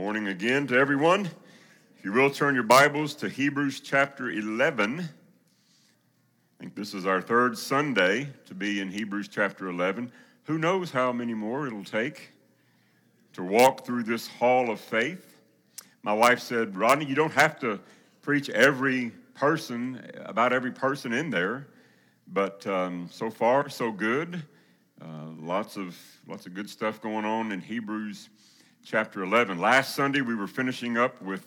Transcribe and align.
morning 0.00 0.28
again 0.28 0.66
to 0.66 0.74
everyone. 0.74 1.26
If 1.98 2.06
you 2.06 2.12
will, 2.12 2.30
turn 2.30 2.54
your 2.54 2.64
Bibles 2.64 3.14
to 3.16 3.28
Hebrews 3.28 3.80
chapter 3.80 4.30
11. 4.30 5.00
I 5.00 5.04
think 6.58 6.74
this 6.74 6.94
is 6.94 7.04
our 7.04 7.20
third 7.20 7.58
Sunday 7.58 8.28
to 8.46 8.54
be 8.54 8.80
in 8.80 8.88
Hebrews 8.88 9.28
chapter 9.28 9.68
11. 9.68 10.10
Who 10.44 10.56
knows 10.56 10.90
how 10.90 11.12
many 11.12 11.34
more 11.34 11.66
it'll 11.66 11.84
take 11.84 12.32
to 13.34 13.42
walk 13.42 13.84
through 13.84 14.04
this 14.04 14.26
hall 14.26 14.70
of 14.70 14.80
faith? 14.80 15.36
My 16.02 16.14
wife 16.14 16.40
said, 16.40 16.78
Rodney, 16.78 17.04
you 17.04 17.14
don't 17.14 17.34
have 17.34 17.60
to 17.60 17.78
preach 18.22 18.48
every 18.48 19.12
person, 19.34 20.00
about 20.24 20.54
every 20.54 20.72
person 20.72 21.12
in 21.12 21.28
there, 21.28 21.66
but 22.26 22.66
um, 22.66 23.06
so 23.12 23.28
far, 23.28 23.68
so 23.68 23.92
good. 23.92 24.42
Uh, 24.98 25.26
lots 25.38 25.76
of 25.76 25.94
lots 26.26 26.46
of 26.46 26.54
good 26.54 26.70
stuff 26.70 27.02
going 27.02 27.26
on 27.26 27.52
in 27.52 27.60
Hebrews 27.60 28.30
chapter 28.84 29.22
11. 29.22 29.58
Last 29.58 29.94
Sunday, 29.94 30.20
we 30.20 30.34
were 30.34 30.46
finishing 30.46 30.96
up 30.96 31.20
with 31.22 31.44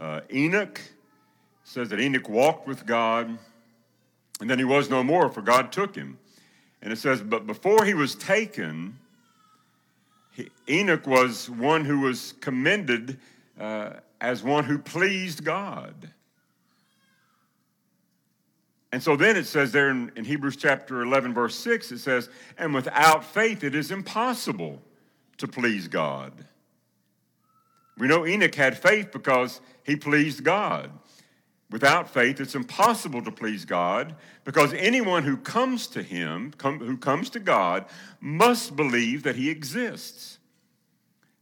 uh, 0.00 0.20
Enoch. 0.32 0.78
It 0.78 1.68
says 1.68 1.88
that 1.90 2.00
Enoch 2.00 2.28
walked 2.28 2.66
with 2.66 2.86
God, 2.86 3.38
and 4.40 4.48
then 4.50 4.58
he 4.58 4.64
was 4.64 4.88
no 4.88 5.02
more, 5.02 5.28
for 5.28 5.42
God 5.42 5.72
took 5.72 5.94
him. 5.94 6.18
And 6.82 6.92
it 6.92 6.96
says, 6.96 7.20
but 7.20 7.46
before 7.46 7.84
he 7.84 7.94
was 7.94 8.14
taken, 8.14 8.98
he, 10.32 10.48
Enoch 10.68 11.06
was 11.06 11.50
one 11.50 11.84
who 11.84 12.00
was 12.00 12.34
commended 12.40 13.18
uh, 13.58 13.94
as 14.20 14.42
one 14.42 14.64
who 14.64 14.78
pleased 14.78 15.44
God. 15.44 16.10
And 18.90 19.02
so 19.02 19.16
then 19.16 19.36
it 19.36 19.46
says 19.46 19.70
there 19.70 19.90
in, 19.90 20.10
in 20.16 20.24
Hebrews 20.24 20.56
chapter 20.56 21.02
11, 21.02 21.34
verse 21.34 21.54
6, 21.56 21.92
it 21.92 21.98
says, 21.98 22.30
And 22.56 22.72
without 22.72 23.22
faith 23.22 23.62
it 23.64 23.74
is 23.74 23.90
impossible 23.90 24.80
to 25.38 25.48
please 25.48 25.88
God. 25.88 26.32
We 27.96 28.06
know 28.06 28.26
Enoch 28.26 28.54
had 28.54 28.78
faith 28.78 29.10
because 29.12 29.60
he 29.82 29.96
pleased 29.96 30.44
God. 30.44 30.90
Without 31.70 32.08
faith, 32.08 32.40
it's 32.40 32.54
impossible 32.54 33.22
to 33.22 33.30
please 33.30 33.64
God 33.64 34.14
because 34.44 34.72
anyone 34.72 35.24
who 35.24 35.36
comes 35.36 35.86
to 35.88 36.02
him, 36.02 36.52
come, 36.56 36.78
who 36.78 36.96
comes 36.96 37.28
to 37.30 37.40
God, 37.40 37.84
must 38.20 38.74
believe 38.74 39.22
that 39.24 39.36
he 39.36 39.50
exists. 39.50 40.38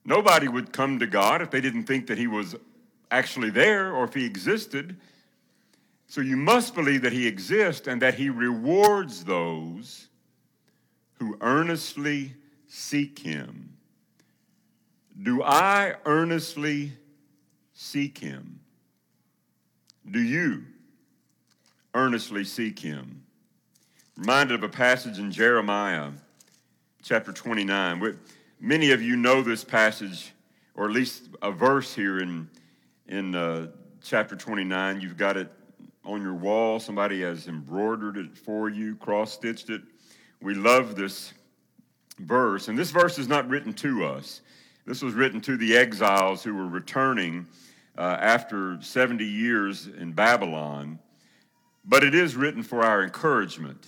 Nobody 0.05 0.49
would 0.49 0.73
come 0.73 0.99
to 0.99 1.07
God 1.07 1.43
if 1.43 1.51
they 1.51 1.61
didn't 1.61 1.85
think 1.85 2.09
that 2.09 2.19
he 2.19 2.27
was 2.27 2.57
actually 3.11 3.51
there 3.51 3.93
or 3.93 4.05
if 4.05 4.15
he 4.15 4.25
existed. 4.25 4.97
So 6.09 6.21
you 6.21 6.37
must 6.37 6.75
believe 6.75 7.03
that 7.03 7.13
he 7.13 7.27
exists 7.27 7.87
and 7.87 8.03
that 8.03 8.15
he 8.15 8.31
rewards 8.31 9.25
those 9.25 10.09
who 11.19 11.37
earnestly 11.41 12.35
seek 12.67 13.19
him. 13.21 13.76
Do 15.23 15.43
I 15.43 15.95
earnestly 16.05 16.93
seek 17.73 18.19
him? 18.19 18.61
Do 20.11 20.21
you 20.21 20.65
earnestly 21.95 22.45
seek 22.45 22.79
him? 22.79 23.23
Reminded 24.17 24.55
of 24.55 24.63
a 24.63 24.69
passage 24.69 25.19
in 25.19 25.31
Jeremiah 25.31 26.11
chapter 27.03 27.33
29. 27.33 28.19
Many 28.61 28.91
of 28.91 29.01
you 29.01 29.17
know 29.17 29.43
this 29.43 29.65
passage, 29.65 30.33
or 30.75 30.87
at 30.87 30.93
least 30.93 31.29
a 31.41 31.51
verse 31.51 31.95
here 31.95 32.19
in, 32.19 32.49
in 33.09 33.35
uh, 33.35 33.69
chapter 34.03 34.37
29. 34.37 35.01
You've 35.01 35.17
got 35.17 35.37
it 35.37 35.51
on 36.05 36.21
your 36.23 36.35
wall. 36.35 36.79
Somebody 36.79 37.23
has 37.23 37.49
embroidered 37.49 38.17
it 38.17 38.37
for 38.37 38.69
you, 38.69 38.97
cross 38.97 39.33
stitched 39.33 39.71
it. 39.71 39.83
We 40.41 40.55
love 40.55 40.95
this 40.95 41.33
verse. 42.19 42.69
And 42.69 42.79
this 42.79 42.91
verse 42.91 43.19
is 43.19 43.29
not 43.29 43.49
written 43.49 43.73
to 43.75 44.05
us, 44.05 44.41
this 44.87 45.03
was 45.03 45.15
written 45.15 45.41
to 45.43 45.57
the 45.57 45.77
exiles 45.77 46.45
who 46.45 46.55
were 46.55 46.69
returning 46.69 47.47
uh, 47.99 48.17
after 48.21 48.81
70 48.81 49.25
years 49.25 49.89
in 49.89 50.13
Babylon, 50.13 51.01
but 51.85 52.05
it 52.05 52.15
is 52.15 52.37
written 52.37 52.63
for 52.63 52.83
our 52.83 53.03
encouragement. 53.03 53.85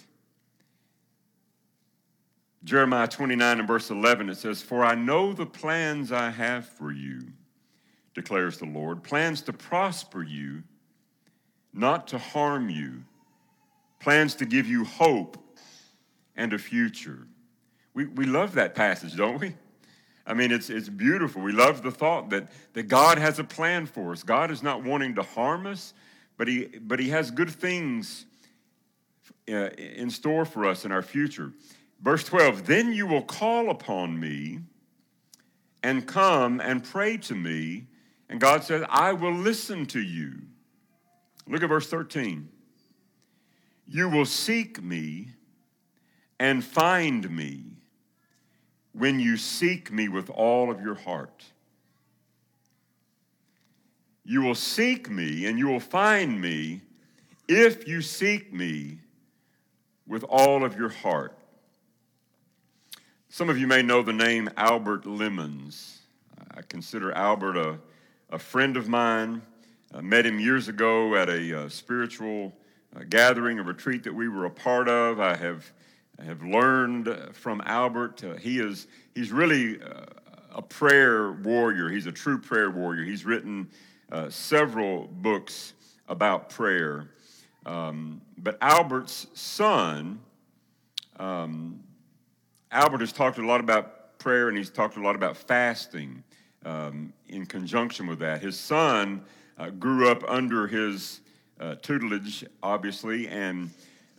Jeremiah 2.65 3.07
29 3.07 3.61
and 3.61 3.69
verse 3.69 3.91
11, 3.91 4.29
it 4.29 4.37
says, 4.37 4.61
For 4.61 4.85
I 4.85 4.97
know 4.97 5.33
the 5.33 5.47
plans 5.47 6.11
I 6.11 6.31
have 6.31 6.67
for 6.67 6.91
you, 6.91 7.21
declares 8.15 8.59
the 8.59 8.67
Lord, 8.67 9.05
plans 9.05 9.43
to 9.43 9.53
prosper 9.53 10.23
you, 10.25 10.65
not 11.73 12.09
to 12.09 12.19
harm 12.19 12.69
you, 12.69 13.05
plans 14.01 14.35
to 14.37 14.47
give 14.47 14.67
you 14.67 14.85
hope 14.85 15.39
and 16.35 16.53
a 16.53 16.59
future. 16.59 17.29
We, 17.95 18.07
we 18.07 18.27
love 18.27 18.55
that 18.55 18.75
passage, 18.75 19.17
don't 19.17 19.41
we? 19.41 19.55
I 20.29 20.35
mean, 20.35 20.53
it's, 20.53 20.69
it's 20.69 20.91
beautiful. 20.91 21.41
We 21.41 21.53
love 21.53 21.83
the 21.83 21.91
thought 21.91 22.29
that, 22.31 22.53
that 22.75 22.83
God 22.85 23.17
has 23.17 23.39
a 23.39 23.45
plan 23.45 23.87
for 23.87 24.13
us. 24.13 24.23
God 24.23 24.51
is 24.51 24.63
not 24.63 24.85
wanting 24.85 25.15
to 25.15 25.23
harm 25.23 25.67
us, 25.67 25.95
but 26.37 26.47
He, 26.47 26.67
but 26.67 27.01
he 27.01 27.09
has 27.09 27.31
good 27.31 27.51
things 27.51 28.27
uh, 29.51 29.71
in 29.79 30.11
store 30.11 30.45
for 30.45 30.67
us 30.67 30.85
in 30.85 30.93
our 30.93 31.01
future. 31.01 31.53
Verse 32.03 32.25
12 32.25 32.67
Then 32.67 32.93
you 32.93 33.07
will 33.07 33.23
call 33.23 33.71
upon 33.71 34.21
me 34.21 34.61
and 35.83 36.07
come 36.07 36.61
and 36.61 36.85
pray 36.85 37.17
to 37.17 37.35
me. 37.35 37.87
And 38.29 38.39
God 38.39 38.63
says, 38.63 38.85
I 38.91 39.15
will 39.15 39.33
listen 39.33 39.87
to 39.87 40.01
you. 40.01 40.43
Look 41.47 41.63
at 41.63 41.71
verse 41.71 41.89
13. 41.89 42.51
You 43.87 44.11
will 44.11 44.27
seek 44.27 44.83
me 44.83 45.31
and 46.39 46.63
find 46.63 47.31
me 47.31 47.78
when 48.99 49.21
you 49.21 49.37
seek 49.37 49.93
me 49.93 50.09
with 50.09 50.29
all 50.31 50.71
of 50.71 50.81
your 50.81 50.97
heart. 50.97 51.45
You 54.25 54.43
will 54.43 54.55
seek 54.55 55.09
me 55.09 55.47
and 55.47 55.59
you 55.59 55.69
will 55.69 55.81
find 55.81 56.41
me 56.41 56.83
if 57.49 57.89
you 57.89 58.03
seek 58.03 58.53
me 58.53 58.99
with 60.07 60.25
all 60.25 60.65
of 60.65 60.77
your 60.77 60.89
heart. 60.89 61.39
Some 63.31 63.49
of 63.49 63.59
you 63.59 63.67
may 63.67 63.83
know 63.83 64.03
the 64.03 64.13
name 64.13 64.51
Albert 64.57 65.07
Lemons. 65.07 66.01
I 66.51 66.63
consider 66.63 67.13
Albert 67.13 67.57
a, 67.57 67.79
a 68.31 68.39
friend 68.39 68.77
of 68.77 68.89
mine. 68.89 69.43
I 69.95 70.01
met 70.01 70.27
him 70.27 70.41
years 70.41 70.69
ago 70.69 71.15
at 71.15 71.29
a, 71.29 71.53
a 71.53 71.65
uh, 71.65 71.69
spiritual 71.69 72.53
uh, 72.97 73.05
gathering, 73.09 73.59
a 73.59 73.63
retreat 73.63 74.03
that 74.05 74.15
we 74.15 74.29
were 74.29 74.45
a 74.45 74.51
part 74.51 74.89
of. 74.89 75.21
I 75.21 75.37
have 75.37 75.73
have 76.25 76.43
learned 76.43 77.09
from 77.33 77.63
Albert. 77.65 78.25
Uh, 78.25 78.35
he 78.35 78.59
is 78.59 78.87
he's 79.15 79.31
really 79.31 79.81
uh, 79.83 80.05
a 80.55 80.63
prayer 80.63 81.33
warrior. 81.33 81.89
He's 81.89 82.07
a 82.07 82.13
true 82.13 82.39
prayer 82.39 82.71
warrior. 82.71 83.05
He's 83.05 83.25
written 83.25 83.69
uh, 84.11 84.29
several 84.31 85.07
books 85.07 85.75
about 86.09 86.51
prayer. 86.51 87.11
Um, 87.67 88.21
but 88.39 88.57
Albert's 88.61 89.27
son, 89.35 90.21
um, 91.19 91.81
Albert 92.71 93.01
has 93.01 93.13
talked 93.13 93.39
a 93.39 93.47
lot 93.47 93.61
about 93.61 94.19
prayer 94.19 94.49
and 94.49 94.57
he's 94.57 94.71
talked 94.71 94.97
a 94.97 95.03
lot 95.03 95.15
about 95.15 95.37
fasting 95.37 96.23
um, 96.65 97.13
in 97.29 97.47
conjunction 97.47 98.07
with 98.07 98.19
that. 98.21 98.41
His 98.41 98.59
son 98.59 99.23
uh, 99.59 99.71
grew 99.71 100.09
up 100.09 100.25
under 100.29 100.67
his 100.67 101.21
uh, 101.61 101.75
tutelage, 101.77 102.45
obviously, 102.63 103.29
and 103.29 103.71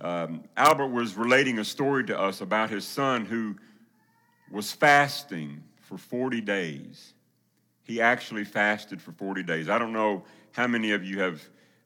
um, 0.01 0.43
Albert 0.55 0.87
was 0.87 1.15
relating 1.15 1.59
a 1.59 1.65
story 1.65 2.05
to 2.05 2.19
us 2.19 2.41
about 2.41 2.69
his 2.69 2.85
son 2.85 3.25
who 3.25 3.55
was 4.51 4.71
fasting 4.71 5.63
for 5.81 5.97
40 5.97 6.41
days. 6.41 7.13
He 7.83 8.01
actually 8.01 8.45
fasted 8.45 9.01
for 9.01 9.11
40 9.11 9.43
days. 9.43 9.69
I 9.69 9.77
don't 9.77 9.93
know 9.93 10.23
how 10.51 10.67
many 10.67 10.91
of 10.91 11.03
you 11.03 11.19
have 11.19 11.41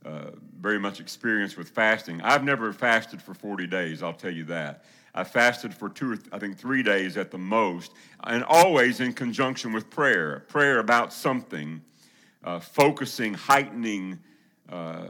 uh, 0.05 0.31
very 0.59 0.79
much 0.79 0.99
experience 0.99 1.55
with 1.55 1.69
fasting. 1.69 2.21
I've 2.21 2.43
never 2.43 2.73
fasted 2.73 3.21
for 3.21 3.33
40 3.33 3.67
days, 3.67 4.03
I'll 4.03 4.13
tell 4.13 4.31
you 4.31 4.43
that. 4.45 4.83
I 5.15 5.23
fasted 5.23 5.73
for 5.73 5.89
two, 5.89 6.13
or 6.13 6.15
th- 6.17 6.27
I 6.31 6.39
think 6.39 6.57
three 6.57 6.83
days 6.83 7.17
at 7.17 7.31
the 7.31 7.37
most, 7.37 7.93
and 8.23 8.43
always 8.43 8.99
in 8.99 9.13
conjunction 9.13 9.71
with 9.71 9.89
prayer. 9.89 10.43
Prayer 10.47 10.79
about 10.79 11.13
something, 11.13 11.81
uh, 12.43 12.59
focusing, 12.59 13.33
heightening, 13.33 14.19
uh, 14.69 15.09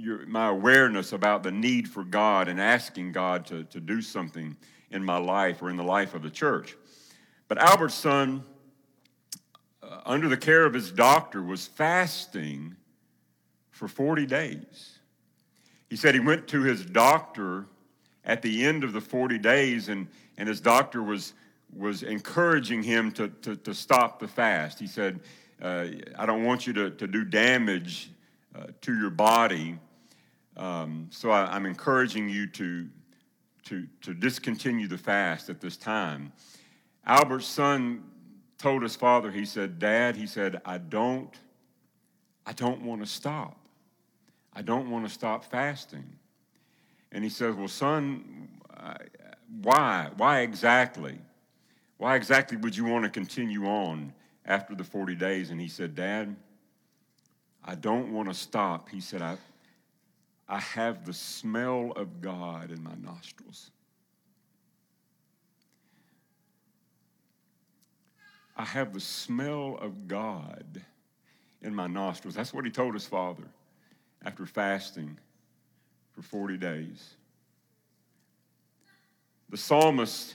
your, 0.00 0.26
my 0.26 0.48
awareness 0.48 1.12
about 1.12 1.42
the 1.42 1.50
need 1.50 1.88
for 1.88 2.04
God 2.04 2.48
and 2.48 2.60
asking 2.60 3.12
God 3.12 3.44
to, 3.46 3.64
to 3.64 3.80
do 3.80 4.00
something 4.00 4.56
in 4.90 5.04
my 5.04 5.18
life 5.18 5.62
or 5.62 5.70
in 5.70 5.76
the 5.76 5.84
life 5.84 6.14
of 6.14 6.22
the 6.22 6.30
church. 6.30 6.76
But 7.48 7.58
Albert's 7.58 7.94
son, 7.94 8.42
uh, 9.82 10.00
under 10.06 10.28
the 10.28 10.36
care 10.36 10.64
of 10.64 10.72
his 10.72 10.90
doctor, 10.90 11.42
was 11.42 11.66
fasting 11.66 12.76
for 13.70 13.88
40 13.88 14.26
days. 14.26 14.98
He 15.88 15.96
said 15.96 16.14
he 16.14 16.20
went 16.20 16.48
to 16.48 16.62
his 16.62 16.84
doctor 16.84 17.66
at 18.24 18.42
the 18.42 18.64
end 18.64 18.84
of 18.84 18.92
the 18.92 19.00
40 19.00 19.38
days, 19.38 19.88
and, 19.88 20.06
and 20.38 20.48
his 20.48 20.60
doctor 20.60 21.02
was, 21.02 21.34
was 21.76 22.02
encouraging 22.02 22.82
him 22.82 23.12
to, 23.12 23.28
to, 23.28 23.56
to 23.56 23.74
stop 23.74 24.18
the 24.18 24.28
fast. 24.28 24.78
He 24.78 24.86
said, 24.86 25.20
uh, 25.60 25.86
I 26.16 26.26
don't 26.26 26.44
want 26.44 26.66
you 26.66 26.72
to, 26.74 26.90
to 26.90 27.06
do 27.06 27.24
damage 27.24 28.10
uh, 28.54 28.66
to 28.80 28.98
your 28.98 29.10
body 29.10 29.78
um, 30.60 31.08
so 31.10 31.30
I, 31.30 31.56
am 31.56 31.64
encouraging 31.64 32.28
you 32.28 32.46
to, 32.48 32.86
to, 33.64 33.86
to 34.02 34.12
discontinue 34.12 34.86
the 34.88 34.98
fast 34.98 35.48
at 35.48 35.58
this 35.60 35.78
time. 35.78 36.32
Albert's 37.06 37.46
son 37.46 38.04
told 38.58 38.82
his 38.82 38.94
father, 38.94 39.30
he 39.30 39.46
said, 39.46 39.78
Dad, 39.78 40.16
he 40.16 40.26
said, 40.26 40.60
I 40.66 40.76
don't, 40.76 41.34
I 42.44 42.52
don't 42.52 42.82
want 42.82 43.00
to 43.00 43.06
stop. 43.06 43.56
I 44.52 44.60
don't 44.60 44.90
want 44.90 45.06
to 45.06 45.12
stop 45.12 45.44
fasting. 45.44 46.04
And 47.10 47.24
he 47.24 47.30
says, 47.30 47.54
Well, 47.54 47.68
son, 47.68 48.48
why? 49.62 50.10
Why 50.16 50.40
exactly? 50.40 51.18
Why 51.96 52.16
exactly 52.16 52.58
would 52.58 52.76
you 52.76 52.84
want 52.84 53.04
to 53.04 53.10
continue 53.10 53.66
on 53.66 54.12
after 54.44 54.74
the 54.74 54.84
40 54.84 55.14
days? 55.14 55.50
And 55.50 55.60
he 55.60 55.68
said, 55.68 55.94
Dad, 55.94 56.36
I 57.64 57.74
don't 57.76 58.12
want 58.12 58.28
to 58.28 58.34
stop. 58.34 58.88
He 58.88 59.00
said, 59.00 59.22
I, 59.22 59.36
I 60.50 60.58
have 60.58 61.06
the 61.06 61.12
smell 61.12 61.92
of 61.94 62.20
God 62.20 62.72
in 62.72 62.82
my 62.82 62.96
nostrils. 63.00 63.70
I 68.56 68.64
have 68.64 68.92
the 68.92 69.00
smell 69.00 69.78
of 69.80 70.08
God 70.08 70.82
in 71.62 71.72
my 71.72 71.86
nostrils. 71.86 72.34
That's 72.34 72.52
what 72.52 72.64
he 72.64 72.70
told 72.72 72.94
his 72.94 73.06
father 73.06 73.44
after 74.24 74.44
fasting 74.44 75.16
for 76.10 76.22
40 76.22 76.56
days. 76.56 77.14
The 79.50 79.56
psalmist 79.56 80.34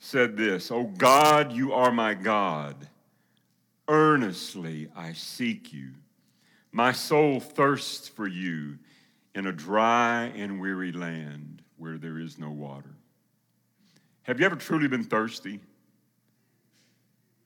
said 0.00 0.36
this 0.36 0.70
Oh 0.70 0.84
God, 0.84 1.50
you 1.52 1.72
are 1.72 1.90
my 1.90 2.12
God. 2.12 2.76
Earnestly 3.88 4.90
I 4.94 5.14
seek 5.14 5.72
you. 5.72 5.92
My 6.72 6.92
soul 6.92 7.40
thirsts 7.40 8.06
for 8.06 8.26
you 8.26 8.78
in 9.34 9.46
a 9.46 9.52
dry 9.52 10.24
and 10.36 10.60
weary 10.60 10.92
land 10.92 11.62
where 11.76 11.98
there 11.98 12.18
is 12.18 12.38
no 12.38 12.50
water. 12.50 12.94
Have 14.22 14.38
you 14.38 14.46
ever 14.46 14.56
truly 14.56 14.88
been 14.88 15.04
thirsty? 15.04 15.60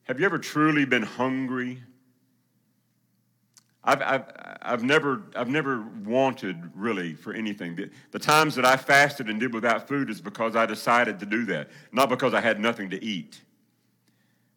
Have 0.05 0.21
you 0.21 0.27
ever 0.27 0.39
truly 0.39 0.85
been 0.85 1.03
hungry? 1.03 1.83
I've, 3.83 4.03
I've, 4.03 4.25
I've, 4.63 4.83
never, 4.83 5.23
I've 5.37 5.49
never 5.49 5.87
wanted 6.05 6.71
really 6.75 7.15
for 7.15 7.35
anything. 7.35 7.77
The, 7.77 7.91
the 8.13 8.19
times 8.19 8.55
that 8.55 8.65
I 8.65 8.77
fasted 8.77 9.29
and 9.29 9.39
did 9.39 9.53
without 9.53 9.87
food 9.87 10.09
is 10.09 10.21
because 10.21 10.57
I 10.57 10.67
decided 10.67 11.21
to 11.21 11.27
do 11.27 11.45
that, 11.47 11.69
not 11.93 12.09
because 12.09 12.33
I 12.33 12.41
had 12.41 12.59
nothing 12.59 12.91
to 12.91 13.05
eat. 13.05 13.43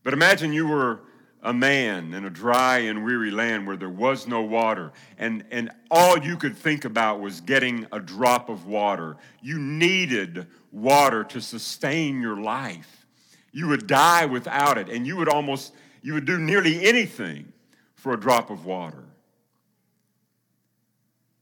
But 0.04 0.14
imagine 0.14 0.54
you 0.54 0.68
were 0.68 1.02
a 1.48 1.54
man 1.54 2.14
in 2.14 2.26
a 2.26 2.30
dry 2.30 2.80
and 2.80 3.06
weary 3.06 3.32
land 3.32 3.66
where 3.66 3.78
there 3.78 3.88
was 3.88 4.28
no 4.28 4.42
water, 4.42 4.92
and, 5.18 5.46
and 5.50 5.72
all 5.90 6.20
you 6.20 6.36
could 6.36 6.58
think 6.58 6.84
about 6.84 7.22
was 7.22 7.40
getting 7.40 7.88
a 7.94 8.02
drop 8.02 8.50
of 8.50 8.68
water. 8.68 9.16
You 9.42 9.58
needed 9.58 10.48
water 10.74 11.24
to 11.24 11.40
sustain 11.40 12.20
your 12.20 12.36
life. 12.36 13.08
You 13.54 13.70
would 13.70 13.88
die 13.88 14.26
without 14.26 14.78
it, 14.78 14.90
and 14.90 15.08
you 15.08 15.16
would 15.16 15.30
almost, 15.30 15.74
you 16.02 16.16
would 16.16 16.26
do 16.26 16.38
nearly 16.38 16.86
anything 16.86 17.54
for 17.96 18.12
a 18.12 18.20
drop 18.20 18.50
of 18.50 18.66
water. 18.66 19.06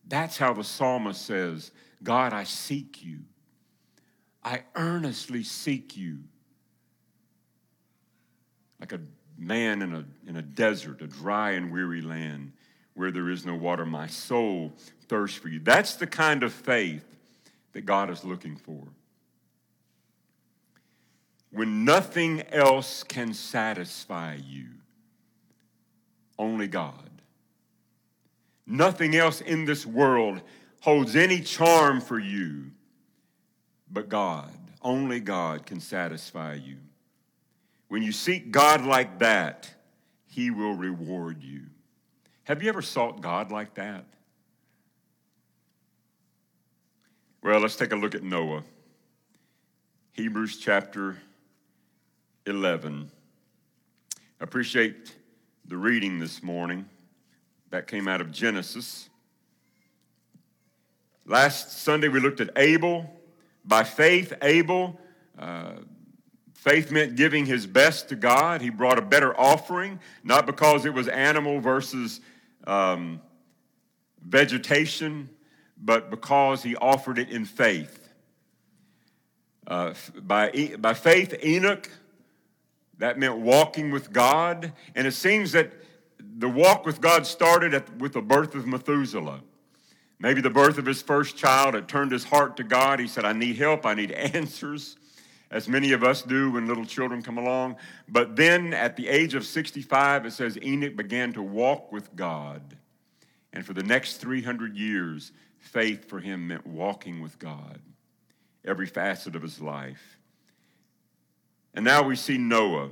That's 0.08 0.38
how 0.38 0.54
the 0.54 0.64
psalmist 0.64 1.26
says, 1.26 1.72
God, 2.04 2.32
I 2.32 2.44
seek 2.44 3.04
you. 3.04 3.22
I 4.44 4.66
earnestly 4.76 5.42
seek 5.42 5.98
you. 5.98 6.20
Like 8.80 8.92
a 8.92 9.00
man 9.38 9.82
in 9.82 9.94
a, 9.94 10.06
in 10.28 10.38
a 10.38 10.42
desert, 10.42 11.02
a 11.02 11.08
dry 11.08 11.52
and 11.52 11.72
weary 11.72 12.02
land 12.02 12.54
where 12.94 13.12
there 13.12 13.30
is 13.30 13.46
no 13.46 13.56
water, 13.56 13.86
my 13.86 14.08
soul 14.08 14.74
thirsts 15.08 15.38
for 15.38 15.50
you. 15.50 15.60
That's 15.60 15.96
the 15.96 16.08
kind 16.08 16.44
of 16.44 16.54
faith 16.54 17.06
that 17.74 17.86
God 17.86 18.10
is 18.10 18.24
looking 18.24 18.56
for. 18.56 18.82
When 21.52 21.86
nothing 21.86 22.42
else 22.52 23.04
can 23.04 23.34
satisfy 23.34 24.38
you, 24.46 24.68
only 26.38 26.68
God. 26.68 27.10
Nothing 28.68 29.16
else 29.16 29.42
in 29.42 29.66
this 29.66 29.86
world 29.86 30.42
holds 30.82 31.16
any 31.16 31.42
charm 31.42 32.02
for 32.02 32.20
you 32.20 32.72
but 33.92 34.10
God. 34.10 34.52
Only 34.82 35.20
God 35.20 35.66
can 35.66 35.80
satisfy 35.80 36.56
you. 36.56 36.78
When 37.88 38.02
you 38.02 38.12
seek 38.12 38.52
God 38.52 38.84
like 38.86 39.20
that, 39.20 39.74
He 40.28 40.52
will 40.52 40.74
reward 40.74 41.44
you. 41.44 41.64
Have 42.44 42.62
you 42.62 42.70
ever 42.70 42.82
sought 42.82 43.22
God 43.22 43.52
like 43.52 43.76
that? 43.76 44.06
Well, 47.42 47.60
let's 47.60 47.76
take 47.76 47.92
a 47.92 47.96
look 47.96 48.16
at 48.16 48.24
Noah. 48.24 48.64
Hebrews 50.14 50.58
chapter 50.58 51.18
11. 52.46 53.12
I 54.40 54.44
appreciate 54.44 55.16
the 55.66 55.78
reading 55.78 56.20
this 56.20 56.42
morning. 56.42 56.88
That 57.72 57.88
came 57.88 58.08
out 58.08 58.22
of 58.22 58.32
Genesis. 58.32 59.10
Last 61.26 61.80
Sunday, 61.80 62.08
we 62.08 62.20
looked 62.20 62.40
at 62.40 62.52
Abel. 62.56 63.12
By 63.66 63.84
faith, 63.84 64.34
Abel, 64.42 65.00
uh, 65.38 65.74
faith 66.66 66.92
meant 66.92 67.16
giving 67.16 67.46
his 67.46 67.68
best 67.68 68.10
to 68.10 68.16
God. 68.16 68.60
He 68.60 68.72
brought 68.72 68.98
a 68.98 69.02
better 69.04 69.40
offering, 69.40 70.00
not 70.24 70.48
because 70.48 70.84
it 70.86 70.94
was 70.96 71.08
animal 71.08 71.60
versus 71.60 72.22
um, 72.66 73.22
vegetation, 74.28 75.30
but 75.78 76.10
because 76.10 76.64
he 76.64 76.76
offered 76.76 77.20
it 77.20 77.30
in 77.30 77.46
faith. 77.46 78.10
Uh, 79.68 79.94
by, 80.24 80.76
by 80.80 80.96
faith, 80.96 81.36
Enoch, 81.44 81.88
that 82.98 83.20
meant 83.20 83.38
walking 83.38 83.92
with 83.92 84.12
God. 84.12 84.74
And 84.96 85.06
it 85.06 85.14
seems 85.14 85.52
that 85.52 85.72
the 86.20 86.50
walk 86.50 86.84
with 86.84 87.00
God 87.00 87.28
started 87.28 87.76
at, 87.76 87.96
with 87.98 88.14
the 88.14 88.22
birth 88.22 88.56
of 88.56 88.66
Methuselah. 88.66 89.42
Maybe 90.18 90.42
the 90.42 90.50
birth 90.50 90.80
of 90.80 90.88
his 90.88 91.04
first 91.04 91.38
child 91.38 91.76
had 91.76 91.88
turned 91.88 92.12
his 92.12 92.24
heart 92.24 92.58
to 92.58 92.64
God. 92.64 93.00
He 93.00 93.08
said, 93.08 93.24
I 93.24 93.34
need 93.34 93.58
help, 93.58 93.86
I 93.86 93.94
need 93.94 94.12
answers, 94.12 94.98
as 95.52 95.68
many 95.70 95.92
of 95.92 96.04
us 96.04 96.22
do 96.22 96.52
when 96.52 96.68
little 96.68 96.86
children 96.86 97.22
come 97.22 97.38
along. 97.38 97.78
But 98.10 98.36
then 98.36 98.74
at 98.74 98.96
the 98.96 99.08
age 99.08 99.36
of 99.36 99.46
65, 99.46 100.26
it 100.26 100.32
says 100.32 100.58
Enoch 100.62 100.96
began 100.96 101.34
to 101.34 101.42
walk 101.42 101.92
with 101.92 102.16
God. 102.16 102.76
And 103.54 103.66
for 103.66 103.74
the 103.74 103.84
next 103.84 104.18
300 104.18 104.76
years, 104.76 105.32
faith 105.58 106.10
for 106.10 106.20
him 106.20 106.48
meant 106.48 106.66
walking 106.68 107.22
with 107.22 107.40
God, 107.40 107.80
every 108.66 108.86
facet 108.86 109.36
of 109.36 109.42
his 109.42 109.62
life. 109.62 110.20
And 111.74 111.86
now 111.86 112.04
we 112.04 112.16
see 112.16 112.38
Noah. 112.38 112.90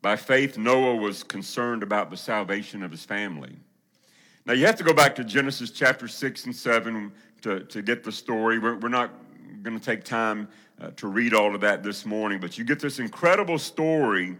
By 0.00 0.16
faith, 0.16 0.58
Noah 0.58 0.96
was 0.96 1.22
concerned 1.22 1.82
about 1.82 2.10
the 2.10 2.16
salvation 2.16 2.82
of 2.82 2.90
his 2.90 3.04
family. 3.04 3.56
Now, 4.44 4.54
you 4.54 4.66
have 4.66 4.76
to 4.76 4.84
go 4.84 4.92
back 4.92 5.14
to 5.16 5.24
Genesis 5.24 5.70
chapter 5.70 6.08
6 6.08 6.46
and 6.46 6.56
7 6.56 7.12
to, 7.42 7.60
to 7.60 7.82
get 7.82 8.02
the 8.02 8.10
story. 8.10 8.58
We're, 8.58 8.76
we're 8.76 8.88
not 8.88 9.12
going 9.62 9.78
to 9.78 9.84
take 9.84 10.04
time 10.04 10.48
uh, 10.80 10.90
to 10.96 11.06
read 11.06 11.34
all 11.34 11.54
of 11.54 11.60
that 11.60 11.82
this 11.82 12.04
morning, 12.04 12.40
but 12.40 12.58
you 12.58 12.64
get 12.64 12.80
this 12.80 12.98
incredible 12.98 13.58
story 13.58 14.36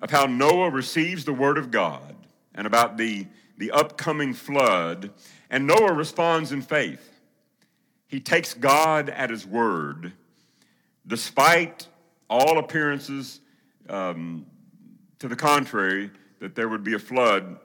of 0.00 0.10
how 0.10 0.26
Noah 0.26 0.70
receives 0.70 1.24
the 1.24 1.32
word 1.32 1.58
of 1.58 1.70
God 1.70 2.16
and 2.54 2.66
about 2.66 2.96
the, 2.96 3.26
the 3.56 3.70
upcoming 3.70 4.34
flood. 4.34 5.10
And 5.50 5.66
Noah 5.66 5.92
responds 5.92 6.52
in 6.52 6.62
faith. 6.62 7.20
He 8.08 8.20
takes 8.20 8.54
God 8.54 9.08
at 9.10 9.30
his 9.30 9.46
word, 9.46 10.12
despite 11.06 11.86
all 12.28 12.58
appearances 12.58 13.40
um, 13.88 14.46
to 15.18 15.28
the 15.28 15.36
contrary, 15.36 16.10
that 16.40 16.54
there 16.54 16.68
would 16.68 16.84
be 16.84 16.94
a 16.94 16.98
flood, 16.98 17.58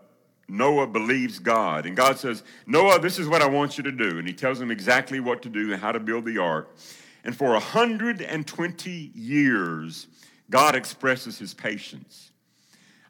Noah 0.48 0.88
believes 0.88 1.40
God. 1.40 1.86
And 1.86 1.96
God 1.96 2.18
says, 2.20 2.44
Noah, 2.66 3.00
this 3.00 3.18
is 3.18 3.28
what 3.28 3.42
I 3.42 3.48
want 3.48 3.78
you 3.78 3.84
to 3.84 3.92
do. 3.92 4.20
And 4.20 4.28
he 4.28 4.34
tells 4.34 4.60
him 4.60 4.72
exactly 4.72 5.20
what 5.20 5.42
to 5.44 5.50
do 5.50 5.72
and 5.72 5.82
how 5.82 5.92
to 5.92 6.00
build 6.00 6.26
the 6.26 6.38
ark. 6.38 6.76
And 7.24 7.36
for 7.36 7.52
120 7.52 9.12
years, 9.16 10.08
God 10.50 10.76
expresses 10.76 11.40
his 11.40 11.54
patience. 11.54 12.32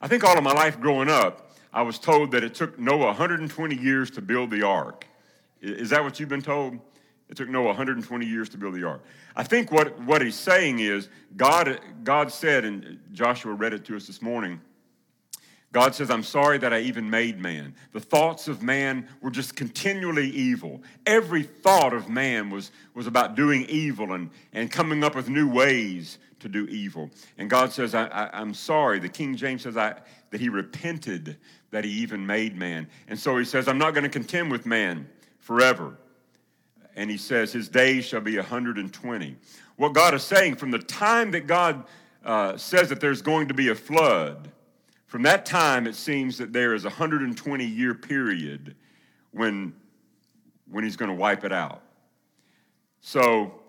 I 0.02 0.08
think 0.08 0.24
all 0.24 0.38
of 0.38 0.44
my 0.44 0.54
life 0.54 0.80
growing 0.80 1.10
up, 1.10 1.52
I 1.74 1.82
was 1.82 1.98
told 1.98 2.32
that 2.32 2.44
it 2.44 2.54
took 2.54 2.78
Noah 2.78 3.08
120 3.08 3.76
years 3.76 4.12
to 4.12 4.22
build 4.22 4.52
the 4.52 4.64
ark. 4.64 5.08
Is 5.62 5.90
that 5.90 6.04
what 6.04 6.20
you've 6.20 6.30
been 6.30 6.42
told? 6.42 6.78
It 7.30 7.38
took 7.38 7.50
Noah 7.50 7.68
120 7.68 8.26
years 8.26 8.50
to 8.50 8.58
build 8.58 8.76
the 8.76 8.84
ark. 8.84 9.02
I 9.36 9.44
think 9.44 9.72
what, 9.72 10.00
what 10.02 10.22
he's 10.22 10.36
saying 10.36 10.80
is 10.80 11.10
God, 11.36 11.80
God 12.04 12.32
said, 12.32 12.64
and 12.64 13.00
Joshua 13.12 13.54
read 13.54 13.74
it 13.74 13.86
to 13.86 13.96
us 13.96 14.06
this 14.06 14.22
morning. 14.22 14.62
God 15.74 15.94
says, 15.94 16.10
I'm 16.10 16.24
sorry 16.24 16.58
that 16.60 16.72
I 16.72 16.80
even 16.80 17.10
made 17.10 17.40
man. 17.40 17.76
The 17.92 18.00
thoughts 18.00 18.48
of 18.48 18.64
man 18.64 19.08
were 19.22 19.32
just 19.32 19.56
continually 19.56 20.30
evil. 20.30 20.82
Every 21.06 21.44
thought 21.44 21.94
of 21.94 22.08
man 22.08 22.50
was, 22.50 22.72
was 22.94 23.08
about 23.08 23.36
doing 23.36 23.66
evil 23.68 24.14
and, 24.14 24.30
and 24.54 24.72
coming 24.72 25.04
up 25.04 25.16
with 25.16 25.28
new 25.28 25.50
ways 25.50 26.20
to 26.40 26.48
do 26.48 26.66
evil. 26.68 27.10
And 27.38 27.50
God 27.50 27.74
says, 27.74 27.94
I, 27.94 28.30
am 28.32 28.54
sorry. 28.54 29.00
The 29.00 29.10
King 29.10 29.36
James 29.36 29.64
says 29.64 29.76
I, 29.76 29.96
that 30.30 30.40
he 30.40 30.48
repented 30.48 31.38
that 31.72 31.84
he 31.84 31.92
even 31.92 32.26
made 32.26 32.56
man. 32.56 32.88
And 33.08 33.20
so 33.20 33.38
he 33.38 33.44
says, 33.44 33.68
I'm 33.68 33.80
not 33.80 33.94
going 33.94 34.04
to 34.04 34.10
contend 34.10 34.52
with 34.52 34.66
man 34.66 35.10
forever 35.40 35.98
and 36.96 37.10
he 37.10 37.18
says, 37.18 37.52
His 37.52 37.70
days 37.70 38.06
shall 38.06 38.22
be 38.22 38.38
120. 38.38 39.36
What 39.76 39.94
God 39.94 40.14
is 40.14 40.24
saying, 40.24 40.56
from 40.56 40.72
the 40.72 40.80
time 40.80 41.32
that 41.32 41.48
God 41.48 41.84
uh, 42.24 42.58
says 42.58 42.90
that 42.90 43.00
there's 43.00 43.22
going 43.22 43.48
to 43.48 43.54
be 43.54 43.70
a 43.70 43.76
flood. 43.76 44.52
From 45.14 45.22
that 45.22 45.46
time, 45.46 45.86
it 45.86 45.94
seems 45.94 46.40
that 46.40 46.54
there 46.54 46.74
is 46.74 46.86
a 46.86 46.88
120 46.88 47.64
year 47.64 47.94
period 47.94 48.76
when, 49.30 49.72
when 50.68 50.84
he's 50.84 50.96
going 50.96 51.10
to 51.10 51.16
wipe 51.16 51.44
it 51.44 51.52
out. 51.54 51.84
So, 53.00 53.62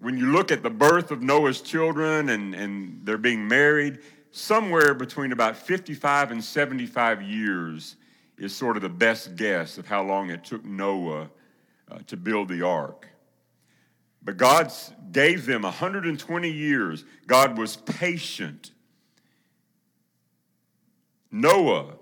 when 0.00 0.16
you 0.16 0.32
look 0.32 0.50
at 0.50 0.62
the 0.62 0.70
birth 0.70 1.10
of 1.10 1.20
Noah's 1.20 1.60
children 1.60 2.30
and, 2.30 2.54
and 2.54 3.02
they're 3.04 3.18
being 3.18 3.46
married, 3.46 3.98
somewhere 4.30 4.94
between 4.94 5.32
about 5.32 5.58
55 5.58 6.30
and 6.30 6.42
75 6.42 7.20
years 7.20 7.96
is 8.38 8.56
sort 8.56 8.76
of 8.76 8.82
the 8.82 8.88
best 8.88 9.36
guess 9.36 9.76
of 9.76 9.86
how 9.86 10.02
long 10.02 10.30
it 10.30 10.42
took 10.42 10.64
Noah 10.64 11.28
uh, 11.90 11.98
to 12.06 12.16
build 12.16 12.48
the 12.48 12.62
ark. 12.62 13.06
But 14.22 14.38
God 14.38 14.72
gave 15.12 15.44
them 15.44 15.64
120 15.64 16.50
years. 16.50 17.04
God 17.26 17.58
was 17.58 17.76
patient. 17.76 18.70
Noah, 21.30 21.94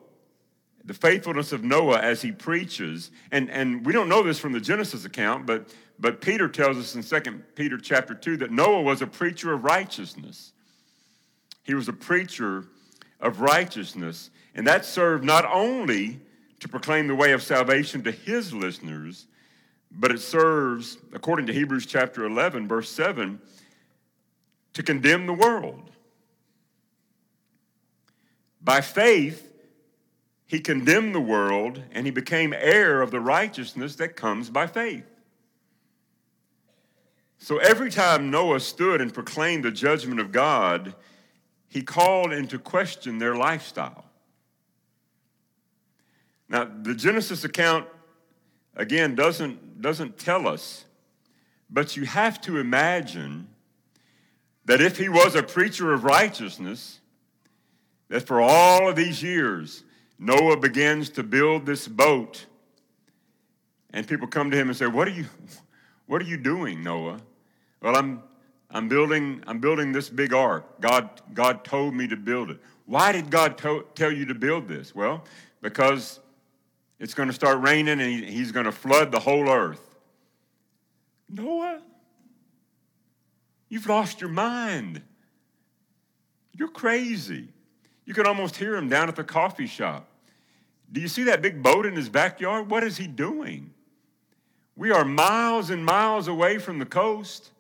the 0.85 0.95
faithfulness 0.95 1.53
of 1.53 1.65
Noah 1.65 1.99
as 1.99 2.23
he 2.23 2.33
preaches, 2.33 3.11
and, 3.33 3.51
and 3.51 3.85
we 3.85 3.93
don't 3.93 4.09
know 4.09 4.23
this 4.23 4.39
from 4.39 4.53
the 4.53 4.61
Genesis 4.61 5.05
account, 5.05 5.47
but, 5.47 5.75
but 5.99 6.21
Peter 6.21 6.49
tells 6.49 6.77
us 6.77 6.95
in 6.95 7.03
2 7.03 7.43
Peter 7.55 7.79
chapter 7.79 8.15
2 8.15 8.37
that 8.39 8.51
Noah 8.51 8.83
was 8.83 9.03
a 9.03 9.07
preacher 9.07 9.53
of 9.53 9.65
righteousness. 9.65 10.53
He 11.65 11.75
was 11.75 11.89
a 11.89 11.93
preacher 11.93 12.65
of 13.21 13.41
righteousness, 13.41 14.31
and 14.55 14.67
that 14.67 14.85
served 14.85 15.25
not 15.25 15.45
only 15.45 16.21
to 16.61 16.69
proclaim 16.69 17.09
the 17.09 17.15
way 17.15 17.33
of 17.33 17.43
salvation 17.43 18.03
to 18.05 18.13
his 18.13 18.53
listeners, 18.53 19.27
but 19.91 20.11
it 20.11 20.21
serves, 20.21 20.99
according 21.13 21.47
to 21.47 21.53
Hebrews 21.53 21.87
chapter 21.87 22.25
11, 22.25 22.69
verse 22.69 22.91
7, 22.91 23.41
to 24.75 24.83
condemn 24.83 25.27
the 25.27 25.33
world. 25.33 25.91
By 28.67 28.81
faith, 28.81 29.53
he 30.45 30.59
condemned 30.59 31.15
the 31.15 31.21
world 31.21 31.81
and 31.93 32.05
he 32.05 32.11
became 32.11 32.53
heir 32.53 33.01
of 33.01 33.13
the 33.13 33.21
righteousness 33.21 33.95
that 33.95 34.17
comes 34.17 34.51
by 34.51 34.67
faith. 34.67 35.07
So 37.39 37.59
every 37.59 37.93
time 37.93 38.29
Noah 38.29 38.59
stood 38.59 39.01
and 39.01 39.15
proclaimed 39.15 39.65
the 39.65 39.71
judgment 39.71 40.19
of 40.19 40.33
God, 40.33 40.97
he 41.69 41.81
called 41.81 42.33
into 42.33 42.59
question 42.59 43.19
their 43.19 43.37
lifestyle. 43.37 44.05
Now, 46.49 46.65
the 46.65 46.97
Genesis 46.97 47.45
account, 47.45 47.87
again, 48.75 49.15
doesn't, 49.15 49.81
doesn't 49.81 50.19
tell 50.19 50.49
us, 50.49 50.87
but 51.71 51.97
you 51.97 52.05
have 52.05 52.41
to 52.41 52.59
imagine 52.59 53.47
that 54.65 54.81
if 54.81 54.99
he 54.99 55.09
was 55.09 55.37
a 55.37 55.43
preacher 55.45 55.93
of 55.93 56.03
righteousness, 56.03 56.99
that 58.09 58.27
for 58.27 58.41
all 58.41 58.89
of 58.89 58.97
these 58.97 59.23
years, 59.23 59.85
Noah 60.19 60.57
begins 60.57 61.11
to 61.11 61.23
build 61.23 61.67
this 61.67 61.89
boat, 61.89 62.47
and 63.91 64.07
people 64.07 64.27
come 64.27 64.51
to 64.51 64.57
him 64.57 64.69
and 64.69 64.77
say, 64.77 64.87
What 64.87 65.09
are 65.09 65.13
you, 65.13 65.27
what 66.07 66.23
are 66.23 66.27
you 66.27 66.37
doing, 66.37 66.83
Noah? 66.83 67.21
Well, 67.83 67.97
I'm, 67.97 68.23
I'm, 68.71 68.89
building, 68.89 69.43
I'm 69.47 69.61
building 69.61 69.93
this 69.93 70.09
big 70.09 70.33
ark. 70.33 70.81
God, 70.81 71.09
God 71.35 71.65
told 71.65 71.95
me 71.95 72.07
to 72.09 72.17
build 72.17 72.51
it. 72.51 72.61
Why 72.87 73.13
did 73.13 73.31
God 73.31 73.59
to- 73.59 73.87
tell 73.95 74.13
you 74.13 74.27
to 74.27 74.35
build 74.35 74.69
this? 74.69 74.95
Well, 74.95 75.25
because 75.61 76.21
it's 76.99 77.15
going 77.15 77.29
to 77.29 77.35
start 77.35 77.61
raining 77.61 78.01
and 78.01 78.25
he's 78.25 78.53
going 78.53 78.67
to 78.67 78.73
flood 78.73 79.13
the 79.13 79.21
whole 79.21 79.49
earth. 79.49 79.97
Noah, 81.29 81.83
you've 83.69 83.87
lost 83.87 84.21
your 84.21 84.31
mind. 84.31 85.03
You're 86.53 86.69
crazy. 86.69 87.49
You 88.07 88.15
can 88.15 88.27
almost 88.27 88.57
hear 88.57 88.75
him 88.75 88.89
down 88.89 89.09
at 89.09 89.17
the 89.17 89.25
coffee 89.25 89.67
shop. 89.67 90.09
Do 90.91 91.01
you 91.01 91.09
see 91.09 91.25
that 91.25 91.43
big 91.43 91.63
boat 91.63 91.85
in 91.85 91.95
his 91.95 92.09
backyard? 92.09 92.71
What 92.71 92.83
is 92.83 92.97
he 92.97 93.07
doing? 93.07 93.75
We 94.77 94.93
are 94.93 95.05
miles 95.05 95.69
and 95.71 95.85
miles 95.85 96.29
away 96.29 96.59
from 96.59 96.79
the 96.79 96.87
coast. 96.87 97.51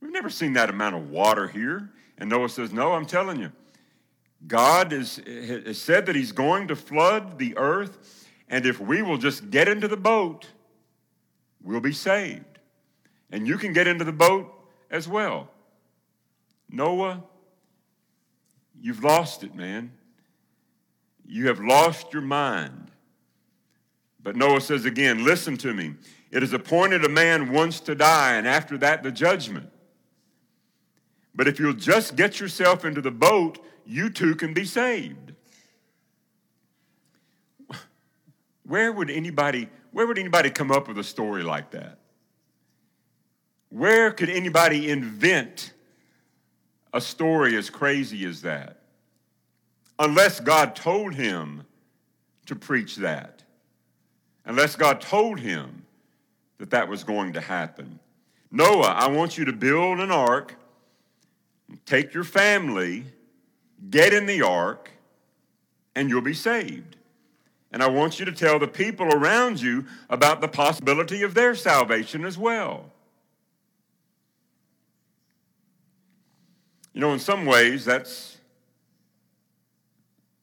We've 0.00 0.12
never 0.12 0.30
seen 0.30 0.54
that 0.54 0.70
amount 0.70 0.96
of 0.96 1.10
water 1.10 1.46
here. 1.46 1.90
And 2.16 2.30
Noah 2.30 2.48
says, 2.48 2.72
No, 2.72 2.94
I'm 2.94 3.06
telling 3.06 3.38
you. 3.38 3.52
God 4.46 4.92
has, 4.92 5.20
said 5.72 6.06
that 6.06 6.16
he's 6.16 6.32
going 6.32 6.68
to 6.68 6.76
flood 6.76 7.38
the 7.38 7.56
earth 7.56 8.26
and 8.50 8.64
if 8.64 8.80
we 8.80 9.02
will 9.02 9.18
just 9.18 9.50
get 9.50 9.68
into 9.68 9.88
the 9.88 9.96
boat, 9.96 10.46
we'll 11.62 11.80
be 11.80 11.92
saved. 11.92 12.44
And 13.30 13.46
you 13.46 13.58
can 13.58 13.72
get 13.72 13.86
into 13.86 14.04
the 14.04 14.12
boat 14.12 14.52
as 14.90 15.06
well. 15.06 15.48
Noah, 16.70 17.22
you've 18.80 19.02
lost 19.02 19.44
it, 19.44 19.54
man. 19.54 19.92
You 21.26 21.48
have 21.48 21.60
lost 21.60 22.12
your 22.12 22.22
mind. 22.22 22.90
But 24.22 24.36
Noah 24.36 24.60
says 24.60 24.84
again, 24.84 25.24
listen 25.24 25.56
to 25.58 25.72
me. 25.72 25.94
It 26.30 26.42
is 26.42 26.52
appointed 26.52 27.04
a 27.04 27.08
man 27.08 27.52
once 27.52 27.80
to 27.80 27.94
die, 27.94 28.34
and 28.34 28.46
after 28.46 28.76
that, 28.78 29.02
the 29.02 29.10
judgment. 29.10 29.70
But 31.34 31.48
if 31.48 31.58
you'll 31.58 31.72
just 31.72 32.16
get 32.16 32.40
yourself 32.40 32.84
into 32.84 33.00
the 33.00 33.10
boat, 33.10 33.58
you 33.86 34.10
too 34.10 34.34
can 34.34 34.52
be 34.52 34.64
saved. 34.64 35.32
Where 38.64 38.92
would 38.92 39.08
anybody, 39.08 39.68
where 39.92 40.06
would 40.06 40.18
anybody 40.18 40.50
come 40.50 40.70
up 40.70 40.88
with 40.88 40.98
a 40.98 41.04
story 41.04 41.42
like 41.42 41.70
that? 41.70 41.98
Where 43.70 44.10
could 44.10 44.28
anybody 44.28 44.90
invent 44.90 45.72
a 46.98 47.00
story 47.00 47.56
as 47.56 47.70
crazy 47.70 48.24
as 48.24 48.42
that? 48.42 48.80
Unless 50.00 50.40
God 50.40 50.74
told 50.74 51.14
him 51.14 51.64
to 52.46 52.56
preach 52.56 52.96
that. 52.96 53.44
Unless 54.44 54.74
God 54.74 55.00
told 55.00 55.38
him 55.38 55.86
that 56.58 56.70
that 56.70 56.88
was 56.88 57.04
going 57.04 57.34
to 57.34 57.40
happen. 57.40 58.00
Noah, 58.50 58.88
I 58.88 59.06
want 59.08 59.38
you 59.38 59.44
to 59.44 59.52
build 59.52 60.00
an 60.00 60.10
ark, 60.10 60.56
take 61.86 62.12
your 62.14 62.24
family, 62.24 63.04
get 63.88 64.12
in 64.12 64.26
the 64.26 64.42
ark, 64.42 64.90
and 65.94 66.08
you'll 66.08 66.20
be 66.20 66.34
saved. 66.34 66.96
And 67.70 67.80
I 67.80 67.88
want 67.88 68.18
you 68.18 68.24
to 68.24 68.32
tell 68.32 68.58
the 68.58 68.66
people 68.66 69.06
around 69.06 69.60
you 69.60 69.84
about 70.10 70.40
the 70.40 70.48
possibility 70.48 71.22
of 71.22 71.34
their 71.34 71.54
salvation 71.54 72.24
as 72.24 72.36
well. 72.36 72.90
You 76.98 77.02
know, 77.02 77.12
in 77.12 77.20
some 77.20 77.46
ways, 77.46 77.84
that's, 77.84 78.38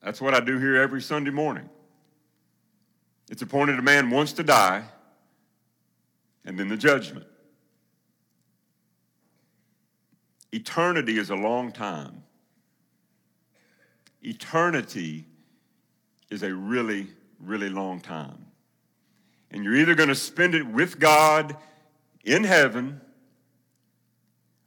that's 0.02 0.22
what 0.22 0.34
I 0.34 0.40
do 0.40 0.58
here 0.58 0.78
every 0.78 1.02
Sunday 1.02 1.30
morning. 1.30 1.70
It's 3.30 3.42
appointed 3.42 3.78
a 3.78 3.82
man 3.82 4.10
once 4.10 4.32
to 4.32 4.44
die, 4.44 4.86
and 6.46 6.58
then 6.58 6.70
the 6.70 6.78
judgment. 6.78 7.26
Eternity 10.54 11.18
is 11.18 11.30
a 11.30 11.36
long 11.36 11.74
time. 11.74 12.24
Eternity 14.22 15.26
is 16.30 16.42
a 16.42 16.56
really, 16.56 17.08
really 17.42 17.70
long 17.70 18.00
time. 18.00 18.46
And 19.52 19.66
you're 19.66 19.76
either 19.76 19.94
going 19.94 20.08
to 20.08 20.16
spend 20.16 20.56
it 20.56 20.66
with 20.66 21.00
God 21.00 21.58
in 22.24 22.46
heaven 22.46 23.02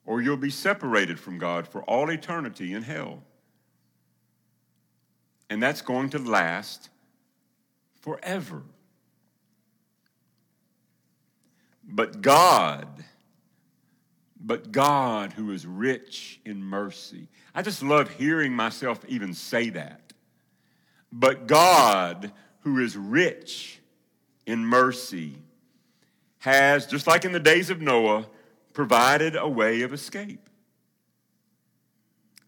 or 0.09 0.23
you'll 0.23 0.39
be 0.39 0.49
separated 0.49 1.21
from 1.21 1.37
God 1.37 1.69
for 1.69 1.83
all 1.83 2.09
eternity 2.09 2.73
in 2.73 2.83
hell. 2.83 3.23
And 5.51 5.63
that's 5.63 5.83
going 5.83 6.09
to 6.11 6.19
last 6.19 6.89
forever. 8.01 8.63
But 11.85 12.23
God, 12.23 13.05
but 14.41 14.73
God 14.73 15.35
who 15.35 15.53
is 15.53 15.67
rich 15.67 16.41
in 16.47 16.63
mercy. 16.63 17.29
I 17.55 17.61
just 17.61 17.83
love 17.83 18.09
hearing 18.09 18.55
myself 18.55 19.05
even 19.09 19.35
say 19.35 19.69
that. 19.69 20.15
But 21.13 21.47
God, 21.47 22.33
who 22.61 22.79
is 22.79 22.97
rich 22.97 23.79
in 24.47 24.65
mercy, 24.65 25.35
has, 26.39 26.87
just 26.87 27.07
like 27.07 27.27
in 27.27 27.33
the 27.33 27.39
days 27.39 27.69
of 27.69 27.83
Noah, 27.83 28.27
provided 28.79 29.35
a 29.35 29.49
way 29.49 29.83
of 29.83 29.93
escape. 29.93 30.49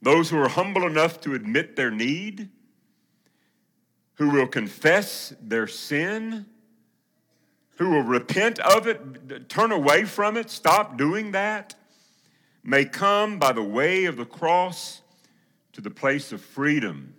Those 0.00 0.30
who 0.30 0.38
are 0.38 0.48
humble 0.48 0.86
enough 0.86 1.20
to 1.22 1.34
admit 1.34 1.74
their 1.74 1.90
need, 1.90 2.50
who 4.14 4.30
will 4.30 4.46
confess 4.46 5.34
their 5.42 5.66
sin, 5.66 6.46
who 7.78 7.90
will 7.90 8.04
repent 8.04 8.60
of 8.60 8.86
it, 8.86 9.48
turn 9.48 9.72
away 9.72 10.04
from 10.04 10.36
it, 10.36 10.50
stop 10.50 10.96
doing 10.96 11.32
that, 11.32 11.74
may 12.62 12.84
come 12.84 13.40
by 13.40 13.50
the 13.50 13.64
way 13.64 14.04
of 14.04 14.16
the 14.16 14.24
cross 14.24 15.02
to 15.72 15.80
the 15.80 15.90
place 15.90 16.30
of 16.30 16.40
freedom 16.40 17.12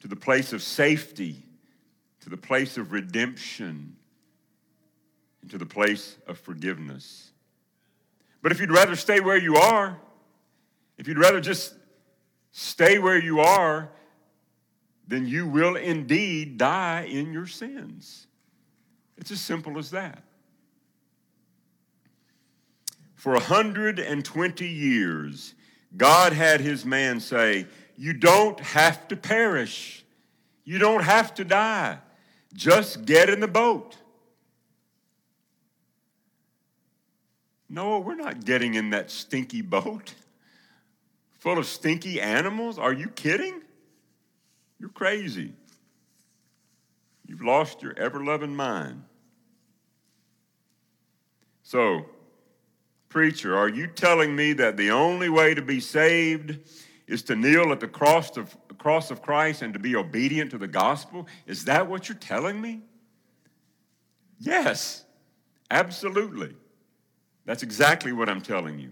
to 0.00 0.08
the 0.08 0.16
place 0.16 0.52
of 0.52 0.64
safety, 0.64 1.44
to 2.22 2.28
the 2.28 2.36
place 2.36 2.76
of 2.76 2.90
redemption, 2.90 3.94
and 5.42 5.50
to 5.52 5.58
the 5.58 5.66
place 5.66 6.16
of 6.26 6.38
forgiveness. 6.40 7.25
But 8.46 8.52
if 8.52 8.60
you'd 8.60 8.70
rather 8.70 8.94
stay 8.94 9.18
where 9.18 9.36
you 9.36 9.56
are, 9.56 9.98
if 10.98 11.08
you'd 11.08 11.18
rather 11.18 11.40
just 11.40 11.74
stay 12.52 12.96
where 12.96 13.20
you 13.20 13.40
are, 13.40 13.90
then 15.08 15.26
you 15.26 15.48
will 15.48 15.74
indeed 15.74 16.56
die 16.56 17.08
in 17.10 17.32
your 17.32 17.48
sins. 17.48 18.28
It's 19.16 19.32
as 19.32 19.40
simple 19.40 19.78
as 19.78 19.90
that. 19.90 20.22
For 23.16 23.32
120 23.32 24.68
years, 24.68 25.54
God 25.96 26.32
had 26.32 26.60
his 26.60 26.84
man 26.84 27.18
say, 27.18 27.66
You 27.96 28.12
don't 28.12 28.60
have 28.60 29.08
to 29.08 29.16
perish. 29.16 30.04
You 30.62 30.78
don't 30.78 31.02
have 31.02 31.34
to 31.34 31.44
die. 31.44 31.98
Just 32.54 33.06
get 33.06 33.28
in 33.28 33.40
the 33.40 33.48
boat. 33.48 33.96
No, 37.68 37.98
we're 37.98 38.14
not 38.14 38.44
getting 38.44 38.74
in 38.74 38.90
that 38.90 39.10
stinky 39.10 39.62
boat 39.62 40.14
full 41.38 41.58
of 41.58 41.66
stinky 41.66 42.20
animals. 42.20 42.78
Are 42.78 42.92
you 42.92 43.08
kidding? 43.08 43.62
You're 44.78 44.90
crazy. 44.90 45.52
You've 47.26 47.42
lost 47.42 47.82
your 47.82 47.96
ever 47.98 48.22
loving 48.22 48.54
mind. 48.54 49.02
So, 51.62 52.06
preacher, 53.08 53.56
are 53.56 53.68
you 53.68 53.88
telling 53.88 54.36
me 54.36 54.52
that 54.52 54.76
the 54.76 54.90
only 54.90 55.28
way 55.28 55.54
to 55.54 55.62
be 55.62 55.80
saved 55.80 56.58
is 57.08 57.22
to 57.24 57.34
kneel 57.34 57.72
at 57.72 57.80
the 57.80 57.88
cross 57.88 58.36
of, 58.36 58.56
the 58.68 58.74
cross 58.74 59.10
of 59.10 59.22
Christ 59.22 59.62
and 59.62 59.72
to 59.72 59.80
be 59.80 59.96
obedient 59.96 60.52
to 60.52 60.58
the 60.58 60.68
gospel? 60.68 61.26
Is 61.46 61.64
that 61.64 61.88
what 61.88 62.08
you're 62.08 62.18
telling 62.18 62.60
me? 62.60 62.82
Yes, 64.38 65.04
absolutely. 65.70 66.54
That's 67.46 67.62
exactly 67.62 68.12
what 68.12 68.28
I'm 68.28 68.42
telling 68.42 68.78
you. 68.78 68.90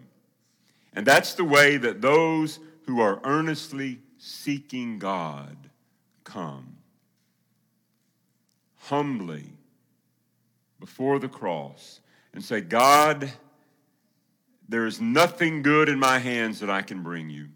And 0.95 1.05
that's 1.05 1.35
the 1.35 1.45
way 1.45 1.77
that 1.77 2.01
those 2.01 2.61
who 2.87 3.01
are 3.01 3.21
earnestly 3.25 3.99
seeking 4.17 4.99
God 4.99 5.57
come. 6.23 6.77
Humbly 8.77 9.45
before 10.79 11.19
the 11.19 11.29
cross 11.29 12.01
and 12.33 12.45
say, 12.45 12.61
God, 12.61 13.31
there 14.69 14.87
is 14.87 15.01
nothing 15.01 15.63
good 15.63 15.89
in 15.89 15.99
my 15.99 16.19
hands 16.19 16.61
that 16.61 16.71
I 16.71 16.83
can 16.83 17.03
bring 17.03 17.31
you. 17.31 17.49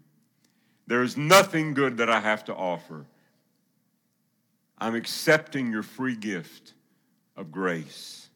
There 0.87 1.03
is 1.03 1.15
nothing 1.15 1.73
good 1.73 1.97
that 1.97 2.09
I 2.09 2.19
have 2.19 2.45
to 2.45 2.55
offer. 2.55 3.05
I'm 4.77 4.95
accepting 4.95 5.71
your 5.71 5.83
free 5.83 6.15
gift 6.15 6.73
of 7.37 7.51
grace 7.51 8.29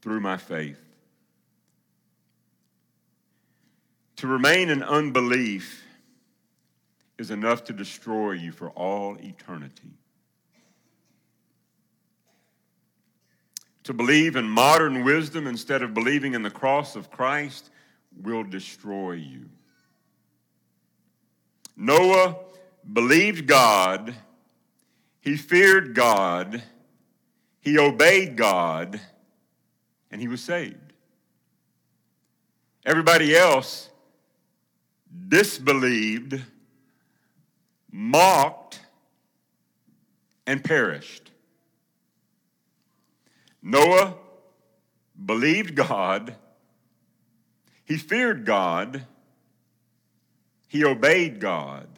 through 0.00 0.20
my 0.20 0.36
faith. 0.36 0.80
To 4.16 4.26
remain 4.26 4.70
in 4.70 4.82
unbelief 4.82 5.82
is 7.18 7.30
enough 7.30 7.64
to 7.64 7.72
destroy 7.72 8.32
you 8.32 8.52
for 8.52 8.70
all 8.70 9.16
eternity. 9.16 9.90
To 13.84 13.92
believe 13.92 14.36
in 14.36 14.48
modern 14.48 15.04
wisdom 15.04 15.46
instead 15.46 15.82
of 15.82 15.94
believing 15.94 16.34
in 16.34 16.42
the 16.42 16.50
cross 16.50 16.96
of 16.96 17.10
Christ 17.10 17.70
will 18.22 18.44
destroy 18.44 19.12
you. 19.12 19.50
Noah 21.76 22.36
believed 22.92 23.46
God, 23.46 24.14
he 25.20 25.36
feared 25.36 25.94
God, 25.94 26.62
he 27.60 27.78
obeyed 27.78 28.36
God, 28.36 29.00
and 30.10 30.20
he 30.20 30.28
was 30.28 30.40
saved. 30.40 30.92
Everybody 32.86 33.34
else 33.34 33.90
disbelieved, 35.28 36.42
mocked, 37.90 38.80
and 40.46 40.62
perished. 40.62 41.30
Noah 43.62 44.14
believed 45.24 45.74
God, 45.74 46.34
he 47.84 47.96
feared 47.96 48.44
God, 48.44 49.06
he 50.68 50.84
obeyed 50.84 51.40
God, 51.40 51.88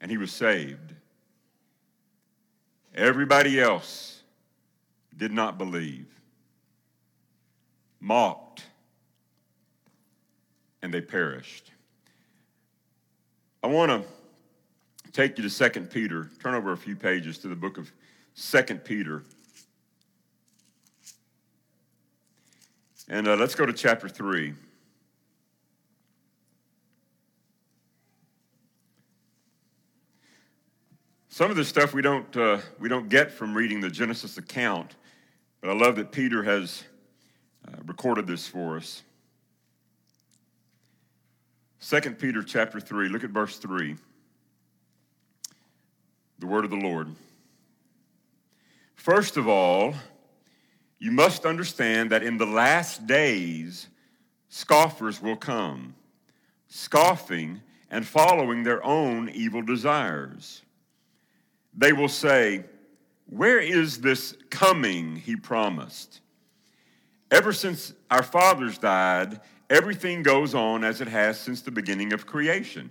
and 0.00 0.10
he 0.10 0.16
was 0.16 0.32
saved. 0.32 0.94
Everybody 2.94 3.60
else 3.60 4.22
did 5.14 5.32
not 5.32 5.58
believe, 5.58 6.06
mocked, 8.00 8.64
and 10.86 10.94
they 10.94 11.00
perished. 11.00 11.72
I 13.60 13.66
want 13.66 13.90
to 13.90 15.10
take 15.10 15.36
you 15.36 15.48
to 15.48 15.70
2 15.70 15.80
Peter. 15.86 16.30
Turn 16.40 16.54
over 16.54 16.70
a 16.70 16.76
few 16.76 16.94
pages 16.94 17.38
to 17.38 17.48
the 17.48 17.56
book 17.56 17.76
of 17.76 17.90
2 18.36 18.62
Peter. 18.84 19.24
And 23.08 23.26
uh, 23.26 23.34
let's 23.34 23.56
go 23.56 23.66
to 23.66 23.72
chapter 23.72 24.08
3. 24.08 24.54
Some 31.28 31.50
of 31.50 31.56
this 31.56 31.66
stuff 31.66 31.94
we 31.94 32.00
don't, 32.00 32.36
uh, 32.36 32.58
we 32.78 32.88
don't 32.88 33.08
get 33.08 33.32
from 33.32 33.56
reading 33.56 33.80
the 33.80 33.90
Genesis 33.90 34.38
account, 34.38 34.94
but 35.60 35.68
I 35.68 35.74
love 35.74 35.96
that 35.96 36.12
Peter 36.12 36.44
has 36.44 36.84
uh, 37.66 37.72
recorded 37.86 38.28
this 38.28 38.46
for 38.46 38.76
us. 38.76 39.02
2 41.80 42.00
Peter 42.12 42.42
chapter 42.42 42.80
3, 42.80 43.08
look 43.08 43.24
at 43.24 43.30
verse 43.30 43.58
3. 43.58 43.96
The 46.38 46.46
word 46.46 46.64
of 46.64 46.70
the 46.70 46.76
Lord. 46.76 47.08
First 48.94 49.36
of 49.36 49.46
all, 49.46 49.94
you 50.98 51.12
must 51.12 51.44
understand 51.44 52.10
that 52.10 52.22
in 52.22 52.38
the 52.38 52.46
last 52.46 53.06
days, 53.06 53.88
scoffers 54.48 55.20
will 55.20 55.36
come, 55.36 55.94
scoffing 56.68 57.60
and 57.90 58.06
following 58.06 58.62
their 58.62 58.84
own 58.84 59.28
evil 59.28 59.62
desires. 59.62 60.62
They 61.76 61.92
will 61.92 62.08
say, 62.08 62.64
Where 63.26 63.60
is 63.60 64.00
this 64.00 64.36
coming 64.50 65.16
he 65.16 65.36
promised? 65.36 66.20
Ever 67.30 67.52
since 67.52 67.92
our 68.10 68.22
fathers 68.22 68.78
died, 68.78 69.40
everything 69.70 70.22
goes 70.22 70.54
on 70.54 70.84
as 70.84 71.00
it 71.00 71.08
has 71.08 71.38
since 71.38 71.60
the 71.60 71.70
beginning 71.70 72.12
of 72.12 72.26
creation. 72.26 72.90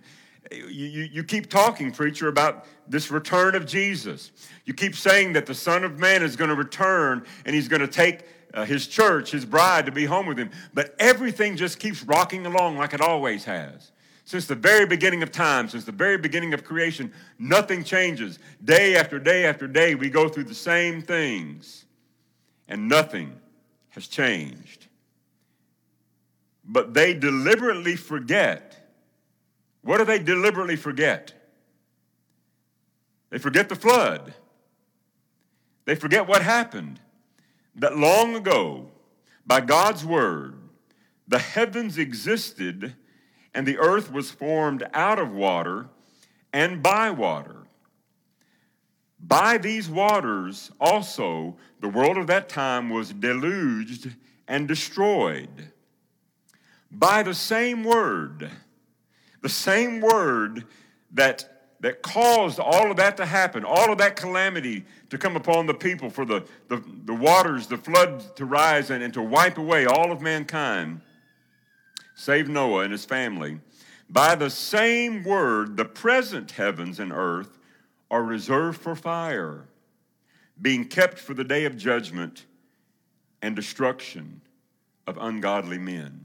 You, 0.52 0.68
you, 0.68 1.10
you, 1.12 1.24
keep 1.24 1.50
talking, 1.50 1.92
preacher, 1.92 2.28
about 2.28 2.66
this 2.88 3.10
return 3.10 3.56
of 3.56 3.66
Jesus. 3.66 4.32
You 4.66 4.74
keep 4.74 4.96
saying 4.96 5.34
that 5.34 5.48
the 5.48 5.56
Son 5.56 5.84
of 5.84 5.98
Man 5.98 6.22
is 6.22 6.36
going 6.36 6.50
to 6.50 6.56
return 6.56 7.26
and 7.46 7.56
he's 7.56 7.68
going 7.68 7.82
to 7.82 7.88
take 7.88 8.26
uh, 8.54 8.64
his 8.64 8.88
church, 8.88 9.32
his 9.32 9.44
bride, 9.44 9.86
to 9.88 9.92
be 9.92 10.06
home 10.06 10.28
with 10.28 10.38
him. 10.38 10.52
But 10.74 10.96
everything 11.00 11.58
just 11.58 11.80
keeps 11.80 12.04
rocking 12.04 12.46
along 12.46 12.78
like 12.78 12.94
it 12.94 13.02
always 13.02 13.44
has. 13.46 13.92
Since 14.24 14.48
the 14.48 14.56
very 14.56 14.86
beginning 14.86 15.22
of 15.24 15.32
time, 15.32 15.70
since 15.70 15.84
the 15.84 15.92
very 15.92 16.18
beginning 16.18 16.54
of 16.54 16.64
creation, 16.64 17.12
nothing 17.38 17.84
changes. 17.84 18.40
Day 18.64 18.96
after 18.96 19.20
day 19.20 19.46
after 19.46 19.68
day, 19.68 19.94
we 19.94 20.10
go 20.10 20.28
through 20.28 20.46
the 20.46 20.56
same 20.56 21.02
things, 21.02 21.86
and 22.68 22.88
nothing 22.88 23.34
has 23.90 24.08
changed. 24.08 24.85
But 26.66 26.94
they 26.94 27.14
deliberately 27.14 27.96
forget 27.96 28.86
what 29.86 30.00
do 30.00 30.06
they 30.06 30.18
deliberately 30.18 30.78
forget? 30.78 31.32
They 33.30 33.38
forget 33.38 33.70
the 33.70 33.76
flood. 33.76 34.34
They 35.86 35.94
forget 35.94 36.28
what 36.28 36.42
happened. 36.42 37.00
That 37.76 37.96
long 37.96 38.36
ago, 38.36 38.88
by 39.46 39.62
God's 39.62 40.04
word, 40.04 40.56
the 41.28 41.38
heavens 41.38 42.00
existed 42.00 42.96
and 43.54 43.68
the 43.68 43.78
earth 43.78 44.12
was 44.12 44.32
formed 44.32 44.84
out 44.92 45.20
of 45.20 45.32
water 45.32 45.88
and 46.52 46.82
by 46.82 47.12
water. 47.12 47.68
By 49.20 49.60
these 49.60 49.88
waters 49.88 50.72
also, 50.80 51.58
the 51.80 51.90
world 51.90 52.18
of 52.18 52.26
that 52.28 52.50
time 52.50 52.90
was 52.90 53.14
deluged 53.14 54.16
and 54.48 54.68
destroyed. 54.68 55.72
By 56.98 57.24
the 57.24 57.34
same 57.34 57.84
word, 57.84 58.50
the 59.42 59.50
same 59.50 60.00
word 60.00 60.64
that, 61.12 61.74
that 61.82 62.02
caused 62.02 62.58
all 62.58 62.90
of 62.90 62.96
that 62.98 63.18
to 63.18 63.26
happen, 63.26 63.66
all 63.66 63.92
of 63.92 63.98
that 63.98 64.16
calamity 64.16 64.86
to 65.10 65.18
come 65.18 65.36
upon 65.36 65.66
the 65.66 65.74
people, 65.74 66.10
for 66.10 66.24
the, 66.24 66.46
the, 66.70 66.82
the 67.04 67.14
waters, 67.14 67.68
the 67.68 67.76
flood 67.76 68.24
to 68.38 68.46
rise 68.46 68.92
and, 68.92 69.04
and 69.04 69.14
to 69.14 69.22
wipe 69.22 69.58
away 69.58 69.86
all 69.86 70.10
of 70.10 70.22
mankind, 70.22 71.02
save 72.16 72.48
Noah 72.48 72.84
and 72.84 72.94
his 72.94 73.04
family. 73.04 73.60
By 74.10 74.36
the 74.36 74.50
same 74.50 75.26
word, 75.26 75.76
the 75.76 75.84
present 75.84 76.52
heavens 76.52 77.02
and 77.02 77.12
earth 77.12 77.60
are 78.10 78.24
reserved 78.24 78.80
for 78.80 78.96
fire, 78.96 79.68
being 80.62 80.86
kept 80.86 81.20
for 81.20 81.34
the 81.34 81.44
day 81.44 81.66
of 81.66 81.76
judgment 81.76 82.46
and 83.42 83.54
destruction 83.54 84.40
of 85.06 85.18
ungodly 85.18 85.78
men. 85.78 86.25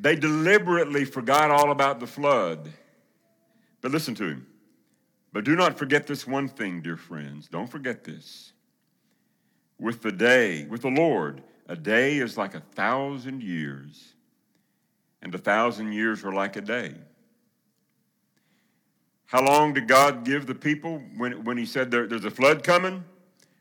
They 0.00 0.16
deliberately 0.16 1.04
forgot 1.04 1.50
all 1.50 1.70
about 1.70 2.00
the 2.00 2.06
flood. 2.06 2.72
But 3.82 3.92
listen 3.92 4.14
to 4.16 4.24
him. 4.24 4.46
But 5.32 5.44
do 5.44 5.54
not 5.54 5.78
forget 5.78 6.06
this 6.06 6.26
one 6.26 6.48
thing, 6.48 6.80
dear 6.80 6.96
friends. 6.96 7.48
Don't 7.48 7.70
forget 7.70 8.02
this. 8.02 8.52
With 9.78 10.02
the 10.02 10.10
day, 10.10 10.66
with 10.66 10.82
the 10.82 10.88
Lord, 10.88 11.42
a 11.68 11.76
day 11.76 12.18
is 12.18 12.36
like 12.36 12.54
a 12.54 12.60
thousand 12.60 13.42
years, 13.42 14.14
and 15.22 15.34
a 15.34 15.38
thousand 15.38 15.92
years 15.92 16.24
are 16.24 16.32
like 16.32 16.56
a 16.56 16.60
day. 16.60 16.94
How 19.26 19.44
long 19.44 19.74
did 19.74 19.86
God 19.86 20.24
give 20.24 20.46
the 20.46 20.54
people 20.54 21.00
when, 21.16 21.44
when 21.44 21.56
He 21.56 21.66
said 21.66 21.90
there, 21.90 22.06
there's 22.06 22.24
a 22.24 22.30
flood 22.30 22.64
coming? 22.64 23.04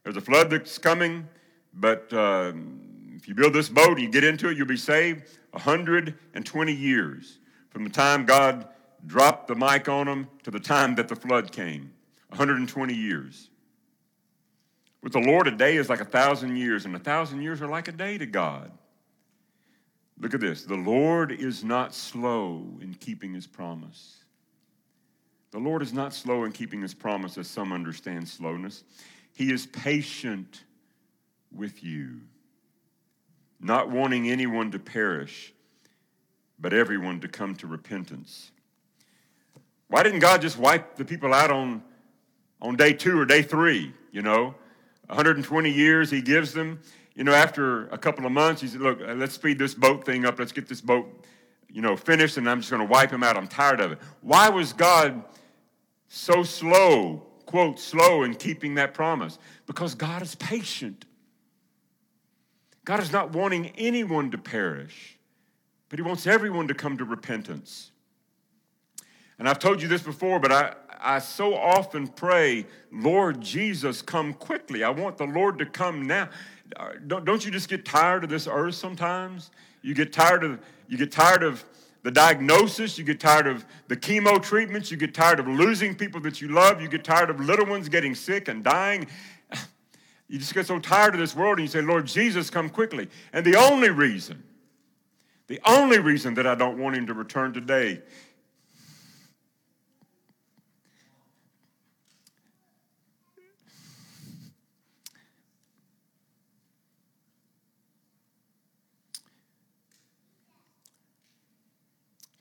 There's 0.03 0.17
a 0.17 0.21
flood 0.21 0.49
that's 0.49 0.77
coming, 0.77 1.27
but 1.73 2.11
um, 2.13 2.88
if 3.19 3.27
you 3.27 3.35
build 3.35 3.53
this 3.53 3.67
boat 3.67 3.89
and 3.89 3.99
you 3.99 4.09
get 4.09 4.23
into 4.23 4.47
it, 4.47 4.57
you'll 4.57 4.65
be 4.65 4.77
saved 4.77 5.23
120 5.51 6.73
years 6.73 7.39
from 7.69 7.83
the 7.83 7.89
time 7.89 8.25
God 8.25 8.65
dropped 9.05 9.49
the 9.49 9.55
mic 9.55 9.89
on 9.89 10.05
them 10.05 10.29
to 10.43 10.51
the 10.51 10.59
time 10.59 10.95
that 10.95 11.09
the 11.09 11.17
flood 11.17 11.51
came. 11.51 11.91
120 12.29 12.93
years. 12.93 13.49
With 15.03 15.11
the 15.11 15.19
Lord, 15.19 15.47
a 15.47 15.51
day 15.51 15.75
is 15.75 15.89
like 15.89 15.99
a 15.99 16.05
thousand 16.05 16.55
years, 16.55 16.85
and 16.85 16.95
a 16.95 16.99
thousand 16.99 17.41
years 17.41 17.61
are 17.61 17.67
like 17.67 17.89
a 17.89 17.91
day 17.91 18.17
to 18.17 18.25
God. 18.25 18.71
Look 20.17 20.33
at 20.33 20.39
this. 20.39 20.63
The 20.63 20.75
Lord 20.75 21.33
is 21.33 21.63
not 21.63 21.93
slow 21.93 22.65
in 22.81 22.93
keeping 22.93 23.33
his 23.33 23.47
promise. 23.47 24.23
The 25.51 25.59
Lord 25.59 25.81
is 25.81 25.91
not 25.91 26.13
slow 26.13 26.45
in 26.45 26.53
keeping 26.53 26.81
his 26.81 26.93
promise, 26.93 27.37
as 27.37 27.47
some 27.47 27.73
understand 27.73 28.29
slowness. 28.29 28.83
He 29.33 29.51
is 29.51 29.65
patient 29.65 30.63
with 31.51 31.83
you, 31.83 32.21
not 33.59 33.89
wanting 33.89 34.29
anyone 34.29 34.71
to 34.71 34.79
perish, 34.79 35.53
but 36.59 36.73
everyone 36.73 37.19
to 37.21 37.27
come 37.27 37.55
to 37.55 37.67
repentance. 37.67 38.51
Why 39.87 40.03
didn't 40.03 40.19
God 40.19 40.41
just 40.41 40.57
wipe 40.57 40.95
the 40.95 41.05
people 41.05 41.33
out 41.33 41.51
on, 41.51 41.83
on 42.61 42.75
day 42.75 42.93
two 42.93 43.19
or 43.19 43.25
day 43.25 43.41
three? 43.41 43.93
You 44.11 44.21
know, 44.21 44.55
120 45.07 45.69
years 45.69 46.11
he 46.11 46.21
gives 46.21 46.53
them. 46.53 46.79
You 47.15 47.23
know, 47.23 47.33
after 47.33 47.87
a 47.87 47.97
couple 47.97 48.25
of 48.25 48.31
months, 48.31 48.61
he 48.61 48.67
said, 48.67 48.81
Look, 48.81 49.01
uh, 49.01 49.13
let's 49.13 49.33
speed 49.33 49.59
this 49.59 49.73
boat 49.73 50.05
thing 50.05 50.25
up. 50.25 50.39
Let's 50.39 50.51
get 50.51 50.67
this 50.67 50.79
boat, 50.79 51.25
you 51.69 51.81
know, 51.81 51.97
finished, 51.97 52.37
and 52.37 52.49
I'm 52.49 52.59
just 52.59 52.69
going 52.69 52.81
to 52.81 52.87
wipe 52.87 53.11
him 53.11 53.23
out. 53.23 53.35
I'm 53.35 53.47
tired 53.47 53.81
of 53.81 53.91
it. 53.91 53.99
Why 54.21 54.49
was 54.49 54.73
God 54.73 55.23
so 56.07 56.43
slow, 56.43 57.25
quote, 57.45 57.79
slow 57.79 58.23
in 58.23 58.35
keeping 58.35 58.75
that 58.75 58.93
promise? 58.93 59.37
Because 59.65 59.95
God 59.95 60.21
is 60.21 60.35
patient. 60.35 61.05
God 62.89 63.01
is 63.01 63.11
not 63.11 63.33
wanting 63.33 63.71
anyone 63.77 64.31
to 64.31 64.37
perish, 64.39 65.19
but 65.89 65.99
He 65.99 66.01
wants 66.01 66.25
everyone 66.25 66.67
to 66.69 66.73
come 66.73 66.97
to 66.97 67.05
repentance. 67.05 67.91
And 69.37 69.47
I've 69.47 69.59
told 69.59 69.79
you 69.79 69.87
this 69.87 70.01
before, 70.01 70.39
but 70.39 70.51
I, 70.51 70.73
I 70.99 71.19
so 71.19 71.53
often 71.53 72.07
pray, 72.07 72.65
Lord 72.91 73.41
Jesus, 73.41 74.01
come 74.01 74.33
quickly. 74.33 74.83
I 74.83 74.89
want 74.89 75.19
the 75.19 75.27
Lord 75.27 75.59
to 75.59 75.67
come 75.67 76.07
now. 76.07 76.29
Uh, 76.75 76.93
don't, 77.05 77.25
don't 77.25 77.45
you 77.45 77.51
just 77.51 77.69
get 77.69 77.85
tired 77.85 78.23
of 78.23 78.31
this 78.31 78.47
earth 78.47 78.73
sometimes? 78.73 79.51
You 79.83 79.93
get 79.93 80.11
tired 80.11 80.43
of 80.43 80.59
you 80.87 80.97
get 80.97 81.11
tired 81.11 81.43
of 81.43 81.63
the 82.01 82.09
diagnosis, 82.09 82.97
you 82.97 83.03
get 83.03 83.19
tired 83.19 83.45
of 83.45 83.67
the 83.87 83.95
chemo 83.95 84.41
treatments, 84.41 84.89
you 84.89 84.97
get 84.97 85.13
tired 85.13 85.39
of 85.39 85.47
losing 85.47 85.93
people 85.93 86.21
that 86.21 86.41
you 86.41 86.47
love, 86.47 86.81
you 86.81 86.87
get 86.87 87.03
tired 87.03 87.29
of 87.29 87.39
little 87.39 87.67
ones 87.67 87.87
getting 87.87 88.15
sick 88.15 88.47
and 88.47 88.63
dying. 88.63 89.05
You 90.29 90.39
just 90.39 90.53
get 90.53 90.67
so 90.67 90.79
tired 90.79 91.15
of 91.15 91.19
this 91.19 91.35
world 91.35 91.57
and 91.57 91.67
you 91.67 91.71
say, 91.71 91.81
Lord 91.81 92.05
Jesus, 92.05 92.49
come 92.49 92.69
quickly. 92.69 93.09
And 93.33 93.45
the 93.45 93.55
only 93.55 93.89
reason, 93.89 94.43
the 95.47 95.59
only 95.65 95.99
reason 95.99 96.35
that 96.35 96.47
I 96.47 96.55
don't 96.55 96.77
want 96.77 96.95
him 96.95 97.07
to 97.07 97.13
return 97.13 97.51
today 97.51 98.01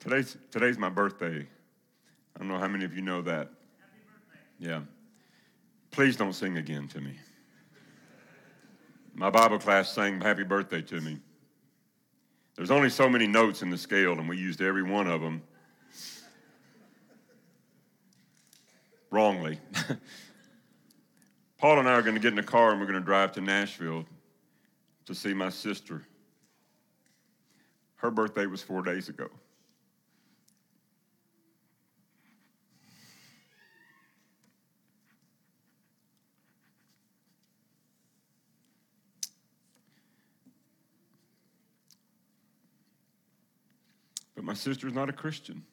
Today's, 0.08 0.38
today's 0.50 0.78
my 0.78 0.88
birthday. 0.88 1.46
I 2.34 2.38
don't 2.38 2.48
know 2.48 2.56
how 2.56 2.66
many 2.66 2.86
of 2.86 2.94
you 2.94 3.02
know 3.02 3.20
that. 3.20 3.50
Yeah. 4.58 4.80
Please 5.90 6.16
don't 6.16 6.32
sing 6.32 6.56
again 6.56 6.88
to 6.88 7.00
me. 7.02 7.18
My 9.18 9.30
Bible 9.30 9.58
class 9.58 9.92
sang 9.92 10.20
happy 10.20 10.44
birthday 10.44 10.80
to 10.80 11.00
me. 11.00 11.18
There's 12.54 12.70
only 12.70 12.88
so 12.88 13.08
many 13.08 13.26
notes 13.26 13.62
in 13.62 13.70
the 13.70 13.76
scale, 13.76 14.12
and 14.12 14.28
we 14.28 14.36
used 14.36 14.62
every 14.62 14.84
one 14.84 15.08
of 15.08 15.20
them 15.20 15.42
wrongly. 19.10 19.58
Paul 21.58 21.80
and 21.80 21.88
I 21.88 21.94
are 21.94 22.02
going 22.02 22.14
to 22.14 22.20
get 22.20 22.28
in 22.28 22.36
the 22.36 22.44
car 22.44 22.70
and 22.70 22.78
we're 22.78 22.86
going 22.86 23.00
to 23.00 23.04
drive 23.04 23.32
to 23.32 23.40
Nashville 23.40 24.06
to 25.06 25.14
see 25.16 25.34
my 25.34 25.48
sister. 25.48 26.04
Her 27.96 28.12
birthday 28.12 28.46
was 28.46 28.62
four 28.62 28.82
days 28.82 29.08
ago. 29.08 29.28
But 44.38 44.44
my 44.44 44.54
sister's 44.54 44.92
not 44.92 45.08
a 45.08 45.12
Christian. 45.12 45.64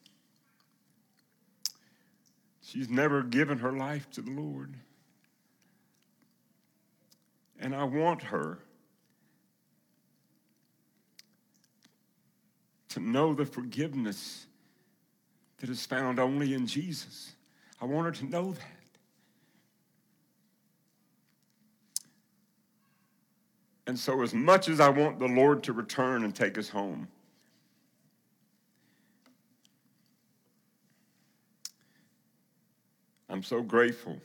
She's 2.63 2.89
never 2.89 3.21
given 3.21 3.59
her 3.59 3.71
life 3.71 4.09
to 4.13 4.23
the 4.23 4.31
Lord. 4.31 4.73
And 7.59 7.75
I 7.75 7.83
want 7.83 8.23
her 8.23 8.57
to 12.89 12.99
know 12.99 13.35
the 13.35 13.45
forgiveness 13.45 14.47
that 15.59 15.69
is 15.69 15.85
found 15.85 16.19
only 16.19 16.55
in 16.55 16.65
Jesus. 16.65 17.35
I 17.79 17.85
want 17.85 18.05
her 18.07 18.11
to 18.13 18.25
know 18.25 18.53
that. 18.53 18.63
And 23.85 23.99
so, 23.99 24.23
as 24.23 24.33
much 24.33 24.69
as 24.69 24.79
I 24.79 24.89
want 24.89 25.19
the 25.19 25.27
Lord 25.27 25.61
to 25.65 25.73
return 25.73 26.23
and 26.23 26.33
take 26.33 26.57
us 26.57 26.69
home, 26.69 27.07
I'm 33.35 33.43
so 33.43 33.61
grateful 33.61 34.15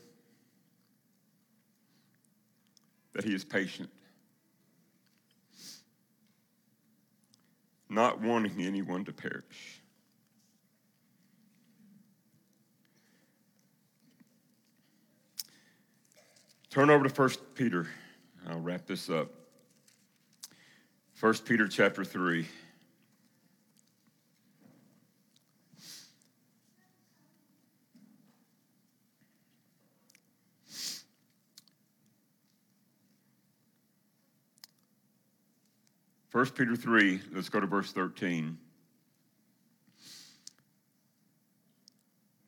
that 3.12 3.24
He 3.24 3.34
is 3.34 3.44
patient, 3.44 3.90
not 7.88 8.20
wanting 8.20 8.62
anyone 8.62 9.04
to 9.06 9.12
perish. 9.12 9.82
Turn 16.70 16.88
over 16.88 17.08
to 17.08 17.12
1 17.12 17.30
Peter. 17.56 17.88
I'll 18.48 18.60
wrap 18.60 18.86
this 18.86 19.10
up. 19.10 19.28
1 21.18 21.34
Peter 21.38 21.66
chapter 21.66 22.04
3. 22.04 22.46
1 36.32 36.46
Peter 36.50 36.76
3, 36.76 37.20
let's 37.32 37.48
go 37.48 37.58
to 37.58 37.66
verse 37.66 37.92
13. 37.92 38.56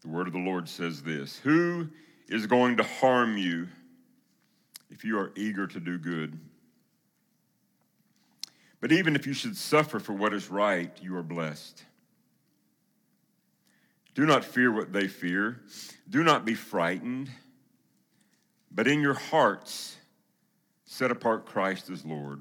The 0.02 0.08
word 0.08 0.28
of 0.28 0.32
the 0.32 0.38
Lord 0.38 0.68
says 0.68 1.02
this 1.02 1.38
Who 1.38 1.88
is 2.28 2.46
going 2.46 2.76
to 2.76 2.84
harm 2.84 3.36
you 3.36 3.68
if 4.90 5.04
you 5.04 5.18
are 5.18 5.32
eager 5.36 5.66
to 5.66 5.80
do 5.80 5.98
good? 5.98 6.38
But 8.80 8.92
even 8.92 9.14
if 9.14 9.26
you 9.26 9.32
should 9.32 9.56
suffer 9.56 10.00
for 10.00 10.12
what 10.12 10.34
is 10.34 10.50
right, 10.50 10.90
you 11.00 11.16
are 11.16 11.22
blessed. 11.22 11.84
Do 14.14 14.26
not 14.26 14.44
fear 14.44 14.72
what 14.72 14.92
they 14.92 15.08
fear. 15.08 15.60
Do 16.10 16.22
not 16.22 16.44
be 16.44 16.54
frightened. 16.54 17.30
But 18.70 18.86
in 18.86 19.00
your 19.00 19.14
hearts, 19.14 19.96
set 20.84 21.10
apart 21.10 21.46
Christ 21.46 21.90
as 21.90 22.04
Lord. 22.04 22.40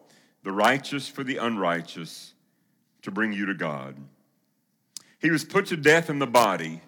the 0.43 0.51
righteous 0.51 1.07
for 1.07 1.23
the 1.23 1.37
unrighteous, 1.37 2.33
to 3.03 3.11
bring 3.11 3.33
you 3.33 3.45
to 3.47 3.53
God. 3.53 3.95
He 5.19 5.29
was 5.29 5.43
put 5.43 5.67
to 5.67 5.77
death 5.77 6.09
in 6.09 6.19
the 6.19 6.27
body, 6.27 6.81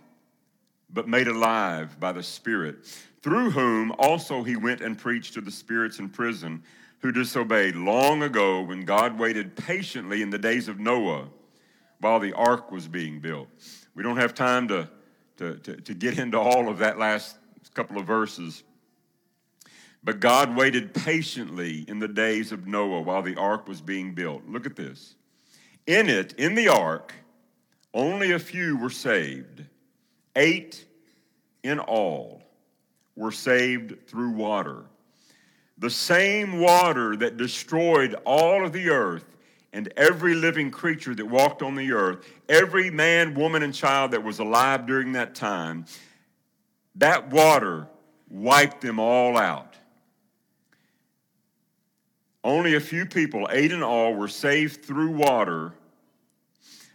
but 0.90 1.08
made 1.08 1.28
alive 1.28 2.00
by 2.00 2.12
the 2.12 2.24
Spirit, 2.24 2.86
through 3.22 3.52
whom 3.52 3.92
also 3.98 4.44
he 4.44 4.56
went 4.56 4.82
and 4.82 4.98
preached 4.98 5.34
to 5.34 5.42
the 5.42 5.52
spirits 5.52 6.00
in 6.00 6.10
prison 6.10 6.64
who 7.00 7.12
disobeyed 7.12 7.76
long 7.76 8.24
ago 8.24 8.62
when 8.62 8.86
God 8.86 9.20
waited 9.20 9.56
patiently 9.56 10.22
in 10.22 10.30
the 10.30 10.38
days 10.38 10.68
of 10.68 10.80
Noah 10.80 11.28
while 12.00 12.20
the 12.20 12.34
ark 12.34 12.72
was 12.72 12.88
being 12.88 13.20
built. 13.20 13.48
We 13.94 14.04
don't 14.04 14.18
have 14.18 14.34
time 14.34 14.68
to, 14.70 14.90
to, 15.38 15.56
to, 15.56 15.76
to 15.82 15.94
get 15.94 16.18
into 16.18 16.40
all 16.40 16.70
of 16.70 16.80
that 16.80 16.98
last 16.98 17.38
couple 17.74 17.98
of 17.98 18.06
verses. 18.06 18.64
But 20.04 20.20
God 20.20 20.56
waited 20.56 20.94
patiently 20.94 21.86
in 21.88 22.00
the 22.00 22.08
days 22.08 22.52
of 22.52 22.68
Noah 22.68 23.02
while 23.02 23.22
the 23.22 23.36
ark 23.36 23.68
was 23.68 23.82
being 23.82 24.14
built. 24.14 24.46
Look 24.48 24.66
at 24.66 24.76
this. 24.76 25.16
In 25.88 26.10
it, 26.10 26.34
in 26.34 26.56
the 26.56 26.68
ark, 26.68 27.14
only 27.94 28.32
a 28.32 28.40
few 28.40 28.78
were 28.78 28.90
saved. 28.90 29.64
Eight 30.36 30.86
in 31.64 31.80
all 31.80 32.42
were 33.16 33.32
saved 33.32 34.08
through 34.08 34.32
water. 34.32 34.84
The 35.78 35.90
same 35.90 36.60
water 36.60 37.16
that 37.18 37.38
destroyed 37.38 38.16
all 38.26 38.66
of 38.66 38.74
the 38.74 38.90
earth 38.90 39.26
and 39.72 39.92
every 39.98 40.36
living 40.36 40.70
creature 40.70 41.16
that 41.16 41.26
walked 41.26 41.62
on 41.62 41.76
the 41.76 41.92
earth, 41.92 42.26
every 42.48 42.90
man, 42.90 43.34
woman, 43.34 43.64
and 43.64 43.74
child 43.74 44.12
that 44.12 44.24
was 44.24 44.40
alive 44.40 44.86
during 44.86 45.14
that 45.14 45.34
time, 45.34 45.86
that 46.96 47.32
water 47.32 47.88
wiped 48.30 48.82
them 48.82 49.00
all 49.00 49.38
out. 49.38 49.73
Only 52.44 52.76
a 52.76 52.80
few 52.80 53.06
people, 53.06 53.48
eight 53.52 53.72
in 53.72 53.82
all, 53.82 54.14
were 54.14 54.28
saved 54.28 54.84
through 54.84 55.12
water. 55.12 55.74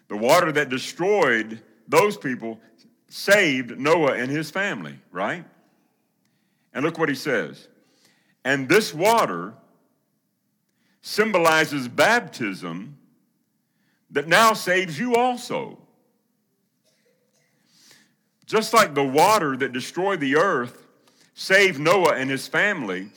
The 0.08 0.16
water 0.16 0.52
that 0.52 0.68
destroyed 0.68 1.62
those 1.86 2.16
people 2.16 2.60
saved 3.08 3.78
Noah 3.78 4.12
and 4.12 4.30
his 4.30 4.50
family, 4.50 4.98
right? 5.10 5.44
And 6.74 6.84
look 6.84 6.98
what 6.98 7.08
he 7.08 7.14
says. 7.14 7.68
And 8.44 8.68
this 8.68 8.92
water 8.92 9.54
symbolizes 11.00 11.88
baptism 11.88 12.98
that 14.10 14.28
now 14.28 14.52
saves 14.52 14.98
you 14.98 15.16
also. 15.16 15.78
Just 18.46 18.72
like 18.72 18.94
the 18.94 19.04
water 19.04 19.56
that 19.56 19.72
destroyed 19.72 20.20
the 20.20 20.36
earth 20.36 20.86
saved 21.34 21.78
Noah 21.78 22.14
and 22.14 22.30
his 22.30 22.48
family, 22.48 23.10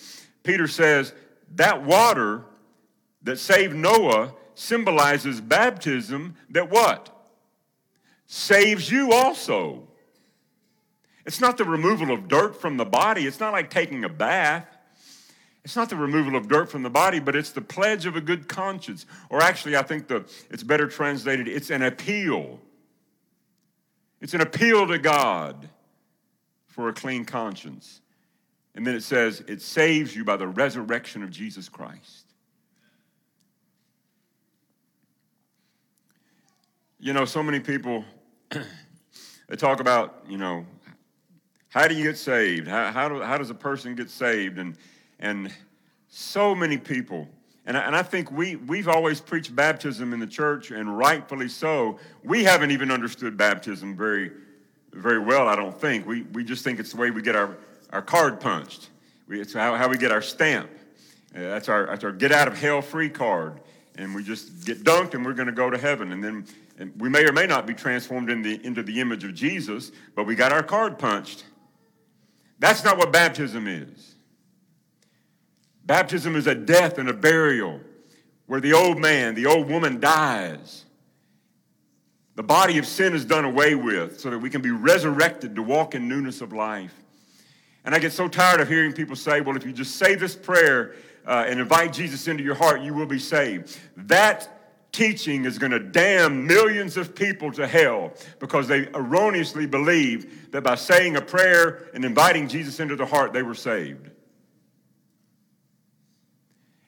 Peter 0.44 0.68
says 0.68 1.14
that 1.56 1.84
water 1.84 2.44
that 3.24 3.38
saved 3.38 3.76
Noah 3.76 4.34
symbolizes 4.56 5.42
baptism 5.42 6.36
that 6.50 6.70
what? 6.70 7.10
Saves 8.28 8.92
you 8.92 9.12
also. 9.12 9.88
It's 11.26 11.42
not 11.42 11.58
the 11.58 11.66
removal 11.66 12.12
of 12.12 12.28
dirt 12.28 12.60
from 12.60 12.78
the 12.78 12.86
body. 12.86 13.28
It's 13.28 13.40
not 13.40 13.54
like 13.54 13.70
taking 13.70 14.04
a 14.04 14.10
bath. 14.10 14.66
It's 15.64 15.76
not 15.76 15.90
the 15.90 15.96
removal 15.96 16.36
of 16.36 16.48
dirt 16.48 16.72
from 16.72 16.82
the 16.82 16.90
body, 16.90 17.20
but 17.20 17.36
it's 17.36 17.52
the 17.52 17.62
pledge 17.62 18.06
of 18.08 18.16
a 18.16 18.22
good 18.22 18.48
conscience. 18.48 19.06
Or 19.30 19.42
actually, 19.42 19.76
I 19.78 19.84
think 19.84 20.08
the, 20.08 20.26
it's 20.50 20.64
better 20.64 20.88
translated, 20.88 21.48
it's 21.48 21.70
an 21.70 21.84
appeal. 21.84 22.60
It's 24.20 24.34
an 24.34 24.42
appeal 24.42 24.88
to 24.88 24.98
God 24.98 25.70
for 26.68 26.90
a 26.90 26.94
clean 26.94 27.26
conscience. 27.26 28.02
And 28.76 28.88
then 28.88 28.96
it 28.96 29.04
says, 29.04 29.44
it 29.48 29.62
saves 29.62 30.16
you 30.16 30.24
by 30.24 30.38
the 30.38 30.48
resurrection 30.48 31.24
of 31.24 31.30
Jesus 31.30 31.68
Christ. 31.68 32.26
You 37.00 37.14
know, 37.14 37.26
so 37.26 37.44
many 37.44 37.60
people, 37.60 38.06
they 38.50 39.56
talk 39.56 39.80
about, 39.80 40.24
you 40.30 40.38
know, 40.38 40.66
how 41.70 41.88
do 41.88 41.96
you 41.96 42.04
get 42.04 42.18
saved? 42.18 42.68
How, 42.68 42.92
how, 42.92 43.10
do, 43.10 43.22
how 43.22 43.38
does 43.38 43.50
a 43.50 43.56
person 43.56 43.96
get 43.96 44.10
saved? 44.10 44.60
And, 44.60 44.78
and 45.20 45.52
so 46.08 46.54
many 46.54 46.78
people, 46.78 47.28
and 47.66 47.78
I, 47.78 47.82
and 47.82 47.96
I 47.96 48.04
think 48.04 48.32
we, 48.32 48.58
we've 48.58 48.88
always 48.88 49.20
preached 49.22 49.56
baptism 49.56 50.14
in 50.14 50.20
the 50.20 50.28
church, 50.28 50.72
and 50.72 50.98
rightfully 50.98 51.48
so. 51.48 51.98
We 52.24 52.44
haven't 52.44 52.72
even 52.72 52.92
understood 52.92 53.38
baptism 53.38 53.96
very, 53.96 54.32
very 54.92 55.20
well, 55.20 55.48
I 55.48 55.56
don't 55.56 55.80
think. 55.80 56.06
We, 56.06 56.24
we 56.34 56.44
just 56.44 56.64
think 56.64 56.80
it's 56.80 56.92
the 56.92 56.98
way 56.98 57.12
we 57.12 57.22
get 57.22 57.36
our, 57.36 57.58
our 57.92 58.02
card 58.02 58.40
punched, 58.40 58.90
we, 59.28 59.42
it's 59.42 59.54
how, 59.54 59.76
how 59.76 59.88
we 59.90 59.98
get 59.98 60.12
our 60.12 60.22
stamp. 60.22 60.70
Uh, 61.36 61.40
that's, 61.42 61.70
our, 61.70 61.88
that's 61.88 62.04
our 62.04 62.12
get 62.12 62.32
out 62.32 62.48
of 62.48 62.58
hell 62.58 62.82
free 62.82 63.10
card. 63.10 63.62
And 63.96 64.16
we 64.16 64.24
just 64.24 64.66
get 64.66 64.84
dunked 64.84 65.14
and 65.14 65.26
we're 65.26 65.34
going 65.34 65.48
to 65.48 65.54
go 65.54 65.70
to 65.70 65.78
heaven. 65.78 66.12
And 66.12 66.24
then 66.24 66.46
and 66.82 67.00
we 67.00 67.10
may 67.10 67.24
or 67.26 67.32
may 67.32 67.46
not 67.46 67.68
be 67.68 67.76
transformed 67.76 68.32
in 68.32 68.42
the, 68.42 68.60
into 68.66 68.82
the 68.82 69.00
image 69.00 69.24
of 69.24 69.36
Jesus, 69.36 69.92
but 70.16 70.26
we 70.26 70.34
got 70.34 70.52
our 70.52 70.64
card 70.64 70.98
punched. 70.98 71.46
That's 72.58 72.84
not 72.84 72.98
what 72.98 73.14
baptism 73.14 73.68
is. 73.68 74.16
Baptism 75.86 76.36
is 76.36 76.48
a 76.48 76.56
death 76.56 76.98
and 76.98 77.08
a 77.08 77.14
burial 77.14 77.80
where 78.48 78.60
the 78.60 78.74
old 78.74 79.00
man, 79.00 79.36
the 79.36 79.46
old 79.46 79.70
woman 79.70 80.00
dies. 80.00 80.86
The 82.36 82.44
body 82.44 82.80
of 82.80 82.88
sin 82.88 83.14
is 83.14 83.26
done 83.26 83.46
away 83.46 83.76
with 83.76 84.20
so 84.20 84.30
that 84.32 84.40
we 84.40 84.50
can 84.50 84.62
be 84.62 84.72
resurrected 84.72 85.56
to 85.58 85.64
walk 85.64 85.94
in 85.94 86.08
newness 86.08 86.42
of 86.42 86.52
life. 86.52 86.96
And 87.84 87.96
I 87.96 88.00
get 88.00 88.12
so 88.12 88.28
tired 88.28 88.62
of 88.62 88.68
hearing 88.68 88.94
people 88.94 89.16
say, 89.16 89.42
well, 89.42 89.56
if 89.56 89.66
you 89.66 89.74
just 89.74 89.96
say 89.96 90.16
this 90.16 90.36
prayer 90.36 90.96
uh, 91.26 91.46
and 91.48 91.60
invite 91.60 91.94
Jesus 91.94 92.28
into 92.28 92.44
your 92.44 92.56
heart, 92.56 92.82
you 92.82 92.94
will 92.94 93.08
be 93.08 93.20
saved. 93.20 93.78
That 93.98 94.92
teaching 94.92 95.46
is 95.46 95.58
going 95.58 95.72
to 95.72 95.80
damn 95.80 96.46
millions 96.46 96.98
of 96.98 97.16
people 97.16 97.52
to 97.54 97.66
hell 97.66 98.14
because 98.40 98.68
they 98.68 98.88
erroneously 98.94 99.66
believe 99.66 100.52
that 100.52 100.64
by 100.64 100.76
saying 100.76 101.16
a 101.16 101.22
prayer 101.22 101.90
and 101.94 102.04
inviting 102.04 102.48
Jesus 102.48 102.80
into 102.80 102.96
their 102.96 103.08
heart, 103.08 103.34
they 103.34 103.44
were 103.44 103.56
saved. 103.56 104.10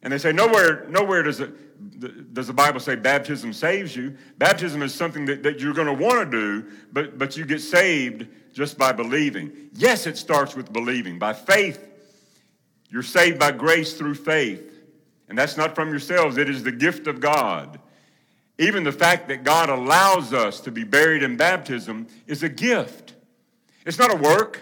And 0.01 0.11
they 0.11 0.17
say, 0.17 0.33
nowhere, 0.33 0.85
nowhere 0.89 1.23
does, 1.23 1.39
it, 1.39 1.72
does 2.33 2.47
the 2.47 2.53
Bible 2.53 2.79
say 2.79 2.95
baptism 2.95 3.53
saves 3.53 3.95
you. 3.95 4.15
Baptism 4.37 4.81
is 4.81 4.93
something 4.93 5.25
that, 5.25 5.43
that 5.43 5.59
you're 5.59 5.73
going 5.73 5.87
to 5.87 5.93
want 5.93 6.31
to 6.31 6.37
do, 6.37 6.71
but, 6.91 7.17
but 7.17 7.37
you 7.37 7.45
get 7.45 7.61
saved 7.61 8.27
just 8.53 8.77
by 8.77 8.91
believing. 8.91 9.51
Yes, 9.73 10.07
it 10.07 10.17
starts 10.17 10.55
with 10.55 10.71
believing. 10.71 11.19
By 11.19 11.33
faith, 11.33 11.87
you're 12.89 13.03
saved 13.03 13.39
by 13.39 13.51
grace 13.51 13.93
through 13.93 14.15
faith. 14.15 14.69
And 15.29 15.37
that's 15.37 15.57
not 15.57 15.73
from 15.75 15.89
yourselves, 15.89 16.37
it 16.37 16.49
is 16.49 16.63
the 16.63 16.71
gift 16.71 17.07
of 17.07 17.19
God. 17.19 17.79
Even 18.59 18.83
the 18.83 18.91
fact 18.91 19.27
that 19.29 19.43
God 19.43 19.69
allows 19.69 20.31
us 20.31 20.59
to 20.61 20.71
be 20.71 20.83
buried 20.83 21.23
in 21.23 21.37
baptism 21.37 22.07
is 22.27 22.43
a 22.43 22.49
gift. 22.49 23.15
It's 23.85 23.97
not 23.97 24.13
a 24.13 24.15
work. 24.15 24.61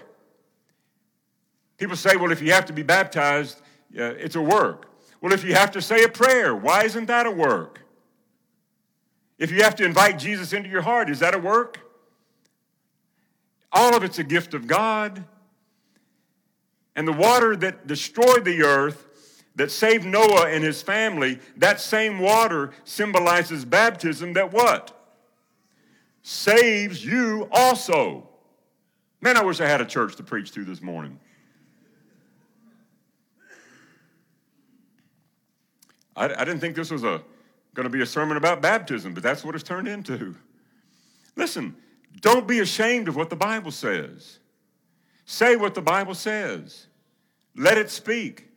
People 1.77 1.97
say, 1.97 2.15
well, 2.15 2.31
if 2.31 2.41
you 2.41 2.53
have 2.53 2.65
to 2.67 2.73
be 2.73 2.83
baptized, 2.83 3.59
uh, 3.97 4.03
it's 4.03 4.35
a 4.35 4.41
work. 4.41 4.87
Well, 5.21 5.33
if 5.33 5.43
you 5.43 5.53
have 5.53 5.71
to 5.71 5.81
say 5.81 6.03
a 6.03 6.09
prayer, 6.09 6.55
why 6.55 6.83
isn't 6.83 7.05
that 7.05 7.27
a 7.27 7.31
work? 7.31 7.81
If 9.37 9.51
you 9.51 9.63
have 9.63 9.75
to 9.75 9.85
invite 9.85 10.19
Jesus 10.19 10.51
into 10.51 10.69
your 10.69 10.81
heart, 10.81 11.09
is 11.09 11.19
that 11.19 11.35
a 11.35 11.39
work? 11.39 11.79
All 13.71 13.95
of 13.95 14.03
it's 14.03 14.19
a 14.19 14.23
gift 14.23 14.53
of 14.53 14.67
God. 14.67 15.23
And 16.95 17.07
the 17.07 17.13
water 17.13 17.55
that 17.55 17.87
destroyed 17.87 18.43
the 18.43 18.63
earth 18.63 19.07
that 19.55 19.71
saved 19.71 20.05
Noah 20.05 20.47
and 20.47 20.63
his 20.63 20.81
family, 20.81 21.39
that 21.57 21.79
same 21.79 22.19
water 22.19 22.71
symbolizes 22.83 23.65
baptism 23.65 24.33
that 24.33 24.51
what? 24.51 24.97
Saves 26.23 27.05
you 27.05 27.47
also. 27.51 28.27
Man, 29.21 29.37
I 29.37 29.43
wish 29.43 29.61
I 29.61 29.67
had 29.67 29.81
a 29.81 29.85
church 29.85 30.15
to 30.17 30.23
preach 30.23 30.51
to 30.53 30.65
this 30.65 30.81
morning. 30.81 31.19
I, 36.21 36.41
I 36.41 36.45
didn't 36.45 36.59
think 36.59 36.75
this 36.75 36.91
was 36.91 37.03
a 37.03 37.21
going 37.73 37.85
to 37.85 37.89
be 37.89 38.01
a 38.01 38.05
sermon 38.05 38.37
about 38.37 38.61
baptism, 38.61 39.13
but 39.13 39.23
that's 39.23 39.43
what 39.43 39.55
it's 39.55 39.63
turned 39.63 39.87
into. 39.87 40.35
Listen, 41.35 41.75
don't 42.19 42.47
be 42.47 42.59
ashamed 42.59 43.07
of 43.07 43.15
what 43.15 43.29
the 43.29 43.35
Bible 43.35 43.71
says. 43.71 44.39
Say 45.25 45.55
what 45.55 45.73
the 45.73 45.81
Bible 45.81 46.15
says. 46.15 46.87
Let 47.55 47.77
it 47.77 47.89
speak 47.89 48.51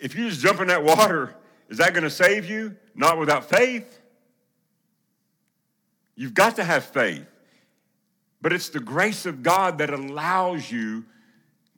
if 0.00 0.14
you 0.14 0.28
just 0.28 0.40
jump 0.40 0.60
in 0.60 0.68
that 0.68 0.84
water, 0.84 1.34
is 1.68 1.78
that 1.78 1.92
going 1.92 2.04
to 2.04 2.10
save 2.10 2.48
you? 2.48 2.76
Not 2.94 3.18
without 3.18 3.48
faith. 3.48 4.00
You've 6.14 6.34
got 6.34 6.56
to 6.56 6.64
have 6.64 6.84
faith. 6.84 7.26
But 8.40 8.52
it's 8.52 8.68
the 8.68 8.80
grace 8.80 9.26
of 9.26 9.42
God 9.42 9.78
that 9.78 9.90
allows 9.90 10.70
you 10.70 11.04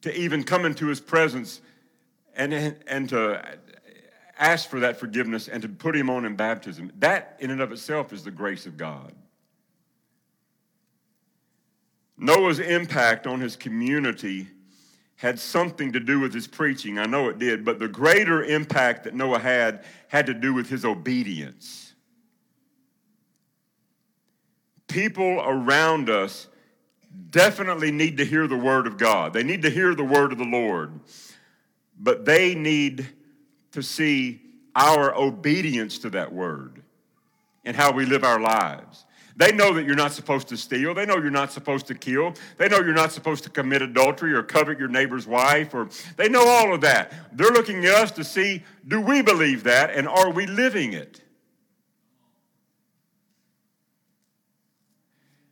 to 0.01 0.15
even 0.15 0.43
come 0.43 0.65
into 0.65 0.87
his 0.87 0.99
presence 0.99 1.61
and, 2.35 2.53
and 2.87 3.09
to 3.09 3.57
ask 4.41 4.67
for 4.67 4.79
that 4.81 4.97
forgiveness 4.97 5.47
and 5.47 5.61
to 5.61 5.69
put 5.69 5.95
him 5.95 6.09
on 6.09 6.25
in 6.25 6.35
baptism. 6.35 6.91
That, 6.99 7.37
in 7.39 7.51
and 7.51 7.61
of 7.61 7.71
itself, 7.71 8.11
is 8.11 8.23
the 8.23 8.31
grace 8.31 8.65
of 8.65 8.75
God. 8.75 9.13
Noah's 12.17 12.59
impact 12.59 13.27
on 13.27 13.39
his 13.39 13.55
community 13.55 14.47
had 15.15 15.39
something 15.39 15.91
to 15.93 15.99
do 15.99 16.19
with 16.19 16.33
his 16.33 16.47
preaching. 16.47 16.97
I 16.97 17.05
know 17.05 17.29
it 17.29 17.37
did, 17.37 17.63
but 17.63 17.77
the 17.77 17.87
greater 17.87 18.43
impact 18.43 19.03
that 19.03 19.13
Noah 19.13 19.39
had 19.39 19.83
had 20.07 20.25
to 20.25 20.33
do 20.33 20.53
with 20.53 20.67
his 20.67 20.83
obedience. 20.83 21.93
People 24.87 25.39
around 25.39 26.09
us 26.09 26.47
definitely 27.29 27.91
need 27.91 28.17
to 28.17 28.25
hear 28.25 28.47
the 28.47 28.57
word 28.57 28.87
of 28.87 28.97
God. 28.97 29.33
They 29.33 29.43
need 29.43 29.61
to 29.61 29.69
hear 29.69 29.93
the 29.93 30.03
word 30.03 30.31
of 30.31 30.39
the 30.39 30.43
Lord, 30.43 30.99
but 31.99 32.25
they 32.25 32.55
need 32.55 33.07
to 33.71 33.83
see 33.83 34.41
our 34.75 35.15
obedience 35.15 35.99
to 35.99 36.09
that 36.11 36.31
word 36.31 36.81
and 37.65 37.75
how 37.75 37.91
we 37.91 38.05
live 38.05 38.23
our 38.23 38.39
lives. 38.39 39.05
They 39.35 39.51
know 39.51 39.73
that 39.73 39.85
you're 39.85 39.95
not 39.95 40.11
supposed 40.11 40.49
to 40.49 40.57
steal. 40.57 40.93
They 40.93 41.05
know 41.05 41.17
you're 41.17 41.31
not 41.31 41.51
supposed 41.51 41.87
to 41.87 41.95
kill. 41.95 42.33
They 42.57 42.67
know 42.67 42.77
you're 42.77 42.93
not 42.93 43.11
supposed 43.11 43.43
to 43.45 43.49
commit 43.49 43.81
adultery 43.81 44.33
or 44.33 44.43
covet 44.43 44.77
your 44.77 44.89
neighbor's 44.89 45.25
wife 45.25 45.73
or 45.73 45.89
they 46.17 46.29
know 46.29 46.45
all 46.45 46.73
of 46.73 46.81
that. 46.81 47.13
They're 47.35 47.51
looking 47.51 47.85
at 47.85 47.95
us 47.95 48.11
to 48.11 48.23
see 48.23 48.63
do 48.87 48.99
we 48.99 49.21
believe 49.21 49.63
that 49.63 49.91
and 49.91 50.07
are 50.07 50.31
we 50.31 50.47
living 50.47 50.93
it? 50.93 51.21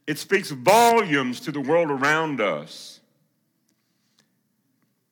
It 0.06 0.18
speaks 0.18 0.50
volumes 0.50 1.40
to 1.42 1.52
the 1.52 1.62
world 1.62 1.92
around 1.92 2.42
us. 2.42 2.99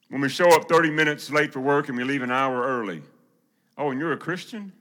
When 0.10 0.22
we 0.22 0.30
show 0.30 0.50
up 0.56 0.70
30 0.70 0.92
minutes 0.92 1.30
late 1.30 1.52
for 1.52 1.60
work 1.60 1.90
and 1.90 1.98
we 1.98 2.04
leave 2.04 2.22
an 2.22 2.32
hour 2.32 2.64
early. 2.64 3.02
Oh, 3.78 3.92
and 3.92 4.00
you're 4.00 4.14
a 4.14 4.18
Christian? 4.18 4.72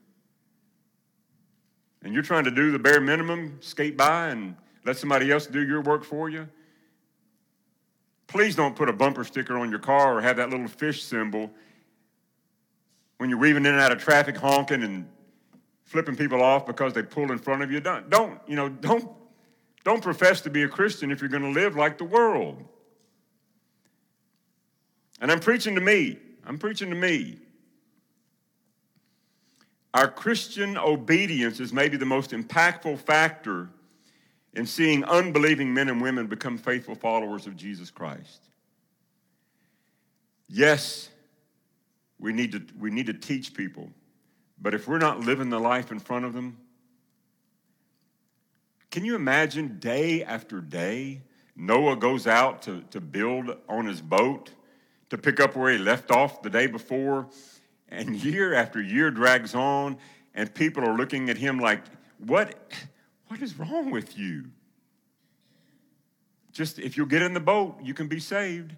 And 2.03 2.15
you're 2.15 2.23
trying 2.23 2.45
to 2.45 2.51
do 2.51 2.71
the 2.71 2.79
bare 2.79 3.01
minimum, 3.01 3.59
skate 3.61 3.97
by 3.97 4.29
and 4.29 4.57
let 4.85 4.97
somebody 4.97 5.33
else 5.33 5.47
do 5.47 5.67
your 5.67 5.81
work 5.81 6.05
for 6.05 6.29
you? 6.31 6.49
Please 8.29 8.55
don't 8.55 8.77
put 8.77 8.89
a 8.89 8.93
bumper 8.93 9.25
sticker 9.25 9.59
on 9.59 9.71
your 9.71 9.79
car 9.79 10.17
or 10.17 10.21
have 10.21 10.37
that 10.37 10.51
little 10.51 10.69
fish 10.69 11.03
symbol 11.03 11.51
when 13.19 13.31
you're 13.31 13.39
weaving 13.39 13.65
in 13.67 13.73
and 13.73 13.81
out 13.81 13.93
of 13.93 13.99
traffic 13.99 14.37
honking 14.37 14.83
and 14.83 15.09
flipping 15.85 16.17
people 16.17 16.43
off 16.43 16.67
because 16.67 16.93
they 16.93 17.03
pull 17.03 17.33
in 17.33 17.39
front 17.39 17.63
of 17.63 17.71
you. 17.71 17.81
Don't, 17.81 18.09
don't 18.11 18.41
you 18.47 18.57
know, 18.57 18.69
don't 18.69 19.09
don't 19.85 20.03
profess 20.03 20.41
to 20.41 20.51
be 20.51 20.65
a 20.65 20.69
Christian 20.69 21.13
if 21.13 21.21
you're 21.21 21.31
going 21.31 21.45
to 21.45 21.61
live 21.61 21.77
like 21.77 21.97
the 21.97 22.05
world. 22.05 22.61
And 25.21 25.31
I'm 25.33 25.41
preaching 25.41 25.75
to 25.75 25.81
me. 25.81 26.19
I'm 26.45 26.59
preaching 26.59 26.91
to 26.91 26.97
me. 26.97 27.39
Our 29.95 30.11
Christian 30.11 30.77
obedience 30.77 31.59
is 31.59 31.73
maybe 31.73 31.97
the 31.97 32.05
most 32.05 32.33
impactful 32.33 32.99
factor 32.99 33.71
in 34.53 34.67
seeing 34.67 35.05
unbelieving 35.05 35.73
men 35.73 35.89
and 35.89 36.01
women 36.01 36.27
become 36.27 36.59
faithful 36.59 36.95
followers 36.95 37.47
of 37.47 37.57
Jesus 37.57 37.91
Christ. 37.91 38.43
Yes, 40.49 41.09
we 42.19 42.33
need 42.33 42.53
to, 42.53 42.63
we 42.79 42.91
need 42.91 43.07
to 43.07 43.15
teach 43.15 43.55
people, 43.55 43.91
but 44.61 44.75
if 44.75 44.87
we're 44.87 44.99
not 44.99 45.21
living 45.21 45.51
the 45.51 45.59
life 45.59 45.91
in 45.91 45.99
front 45.99 46.25
of 46.25 46.33
them, 46.33 46.59
can 48.91 49.05
you 49.05 49.15
imagine 49.15 49.79
day 49.79 50.25
after 50.25 50.61
day, 50.61 51.23
Noah 51.55 51.97
goes 51.97 52.27
out 52.27 52.63
to, 52.63 52.83
to 52.91 53.01
build 53.01 53.57
on 53.69 53.87
his 53.87 54.01
boat 54.01 54.51
to 55.11 55.19
pick 55.19 55.41
up 55.41 55.57
where 55.57 55.73
he 55.73 55.79
left 55.79 56.11
off 56.11 56.43
the 56.43 56.51
day 56.51 56.67
before? 56.67 57.29
And 57.89 58.17
year 58.17 58.55
after 58.55 58.81
year 58.81 59.11
drags 59.11 59.55
on, 59.55 59.99
and 60.35 60.53
people 60.55 60.85
are 60.85 60.97
looking 60.97 61.31
at 61.31 61.37
him 61.37 61.59
like, 61.59 61.83
what, 62.19 62.55
what 63.29 63.41
is 63.41 63.59
wrong 63.59 63.91
with 63.91 64.19
you? 64.19 64.47
Just 66.53 66.79
if 66.79 66.97
you'll 66.97 67.07
get 67.07 67.23
in 67.23 67.35
the 67.35 67.41
boat, 67.41 67.79
you 67.83 67.95
can 67.95 68.09
be 68.09 68.19
saved. 68.19 68.73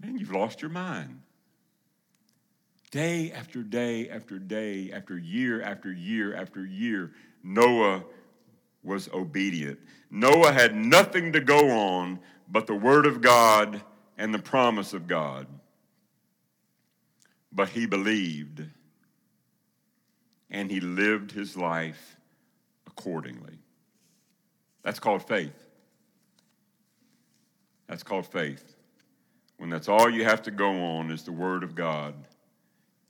Man, 0.00 0.18
you've 0.18 0.32
lost 0.32 0.60
your 0.60 0.70
mind. 0.70 1.22
Day 2.90 3.32
after 3.32 3.62
day 3.62 4.08
after 4.08 4.38
day 4.38 4.90
after 4.92 5.18
year 5.18 5.60
after 5.60 5.92
year 5.92 6.34
after 6.34 6.64
year, 6.64 7.12
Noah 7.42 8.02
was 8.88 9.08
obedient. 9.12 9.78
Noah 10.10 10.52
had 10.52 10.74
nothing 10.74 11.32
to 11.34 11.40
go 11.40 11.70
on 11.70 12.18
but 12.48 12.66
the 12.66 12.74
word 12.74 13.06
of 13.06 13.20
God 13.20 13.80
and 14.16 14.34
the 14.34 14.38
promise 14.38 14.94
of 14.94 15.06
God. 15.06 15.46
But 17.52 17.68
he 17.68 17.86
believed 17.86 18.64
and 20.50 20.70
he 20.70 20.80
lived 20.80 21.30
his 21.30 21.56
life 21.56 22.16
accordingly. 22.86 23.58
That's 24.82 24.98
called 24.98 25.22
faith. 25.22 25.68
That's 27.86 28.02
called 28.02 28.26
faith. 28.26 28.76
When 29.58 29.70
that's 29.70 29.88
all 29.88 30.08
you 30.08 30.24
have 30.24 30.42
to 30.42 30.50
go 30.50 30.70
on 30.70 31.10
is 31.10 31.24
the 31.24 31.32
word 31.32 31.62
of 31.62 31.74
God 31.74 32.14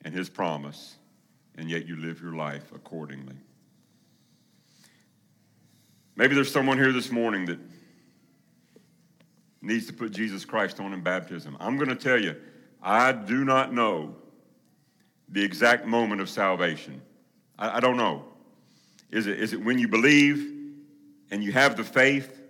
and 0.05 0.15
his 0.15 0.29
promise, 0.29 0.97
and 1.57 1.71
yet 1.71 1.87
you 1.87 1.97
live 1.97 2.21
your 2.21 2.35
life 2.35 2.73
accordingly. 2.75 3.37
Maybe 6.19 6.35
there's 6.35 6.51
someone 6.51 6.79
here 6.79 6.91
this 6.91 7.13
morning 7.13 7.47
that 7.47 7.61
needs 9.63 9.87
to 9.87 9.93
put 9.93 10.11
Jesus 10.11 10.45
Christ 10.45 10.81
on 10.81 10.93
in 10.93 11.01
baptism. 11.01 11.57
I'm 11.61 11.77
going 11.77 11.91
to 11.91 11.95
tell 11.95 12.21
you, 12.21 12.35
I 12.83 13.13
do 13.13 13.45
not 13.45 13.73
know 13.73 14.17
the 15.29 15.45
exact 15.45 15.87
moment 15.87 16.21
of 16.21 16.29
salvation. 16.29 17.01
I, 17.57 17.77
I, 17.77 17.81
don't 17.81 17.97
know. 17.97 18.25
Is 19.13 19.29
it, 19.29 19.39
is 19.39 19.53
it 19.53 19.65
when 19.65 19.79
you 19.79 19.87
believe 19.87 20.57
and 21.31 21.45
you 21.45 21.53
have 21.53 21.77
the 21.77 21.85
faith 21.85 22.41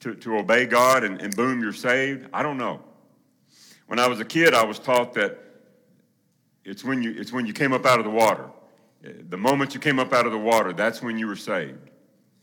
to, 0.00 0.14
to 0.16 0.36
obey 0.36 0.66
God 0.66 1.02
and, 1.02 1.18
and 1.22 1.34
boom, 1.34 1.62
you're 1.62 1.72
saved? 1.72 2.28
I 2.34 2.42
don't 2.42 2.58
know. 2.58 2.82
When 3.86 3.98
I 3.98 4.08
was 4.08 4.20
a 4.20 4.26
kid, 4.26 4.52
I 4.52 4.64
was 4.64 4.78
taught 4.78 5.14
that 5.14 5.38
it's 6.66 6.84
when 6.84 7.02
you, 7.02 7.14
it's 7.16 7.32
when 7.32 7.46
you 7.46 7.54
came 7.54 7.72
up 7.72 7.86
out 7.86 7.98
of 7.98 8.04
the 8.04 8.10
water. 8.10 8.50
The 9.02 9.38
moment 9.38 9.72
you 9.72 9.80
came 9.80 9.98
up 9.98 10.12
out 10.12 10.26
of 10.26 10.32
the 10.32 10.38
water, 10.38 10.74
that's 10.74 11.00
when 11.00 11.18
you 11.18 11.26
were 11.28 11.36
saved. 11.36 11.92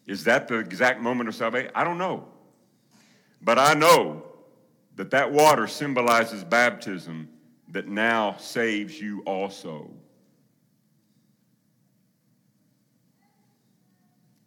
Is 0.05 0.25
that 0.25 0.47
the 0.47 0.57
exact 0.59 1.01
moment 1.01 1.29
of 1.29 1.35
salvation? 1.35 1.71
I 1.73 1.83
don't 1.83 1.97
know. 1.97 2.27
But 3.41 3.59
I 3.59 3.73
know 3.73 4.23
that 4.95 5.11
that 5.11 5.31
water 5.31 5.67
symbolizes 5.67 6.43
baptism 6.43 7.29
that 7.69 7.87
now 7.87 8.35
saves 8.37 8.99
you 8.99 9.21
also. 9.25 9.89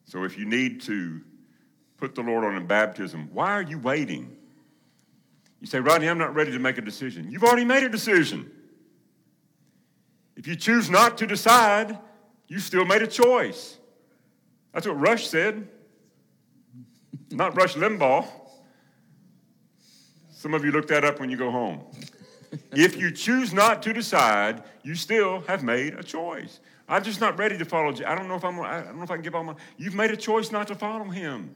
So 0.04 0.24
if 0.24 0.38
you 0.38 0.44
need 0.44 0.80
to 0.82 1.20
put 1.96 2.14
the 2.14 2.22
Lord 2.22 2.44
on 2.44 2.54
in 2.54 2.66
baptism, 2.66 3.28
why 3.32 3.52
are 3.52 3.62
you 3.62 3.78
waiting? 3.78 4.36
You 5.60 5.66
say, 5.66 5.80
Rodney, 5.80 6.08
I'm 6.08 6.18
not 6.18 6.34
ready 6.34 6.52
to 6.52 6.58
make 6.58 6.78
a 6.78 6.82
decision. 6.82 7.30
You've 7.30 7.42
already 7.42 7.64
made 7.64 7.82
a 7.82 7.88
decision. 7.88 8.50
If 10.36 10.46
you 10.46 10.54
choose 10.54 10.88
not 10.88 11.18
to 11.18 11.26
decide, 11.26 11.98
you 12.46 12.60
still 12.60 12.84
made 12.84 13.02
a 13.02 13.06
choice. 13.06 13.78
That's 14.76 14.86
what 14.86 15.00
Rush 15.00 15.26
said. 15.26 15.66
Not 17.30 17.56
Rush 17.56 17.76
Limbaugh. 17.76 18.26
Some 20.28 20.52
of 20.52 20.66
you 20.66 20.70
look 20.70 20.86
that 20.88 21.02
up 21.02 21.18
when 21.18 21.30
you 21.30 21.38
go 21.38 21.50
home. 21.50 21.80
if 22.72 22.94
you 22.98 23.10
choose 23.10 23.54
not 23.54 23.82
to 23.84 23.94
decide, 23.94 24.62
you 24.82 24.94
still 24.94 25.40
have 25.48 25.62
made 25.62 25.94
a 25.94 26.02
choice. 26.02 26.60
I'm 26.90 27.02
just 27.02 27.22
not 27.22 27.38
ready 27.38 27.56
to 27.56 27.64
follow. 27.64 27.90
You. 27.90 28.04
I 28.04 28.14
don't 28.14 28.28
know 28.28 28.34
if 28.34 28.44
I'm. 28.44 28.60
I 28.60 28.82
don't 28.82 28.98
know 28.98 29.02
if 29.02 29.10
I 29.10 29.14
can 29.14 29.22
give 29.22 29.34
all 29.34 29.44
my. 29.44 29.54
You've 29.78 29.94
made 29.94 30.10
a 30.10 30.16
choice 30.16 30.52
not 30.52 30.68
to 30.68 30.74
follow 30.74 31.04
him, 31.04 31.54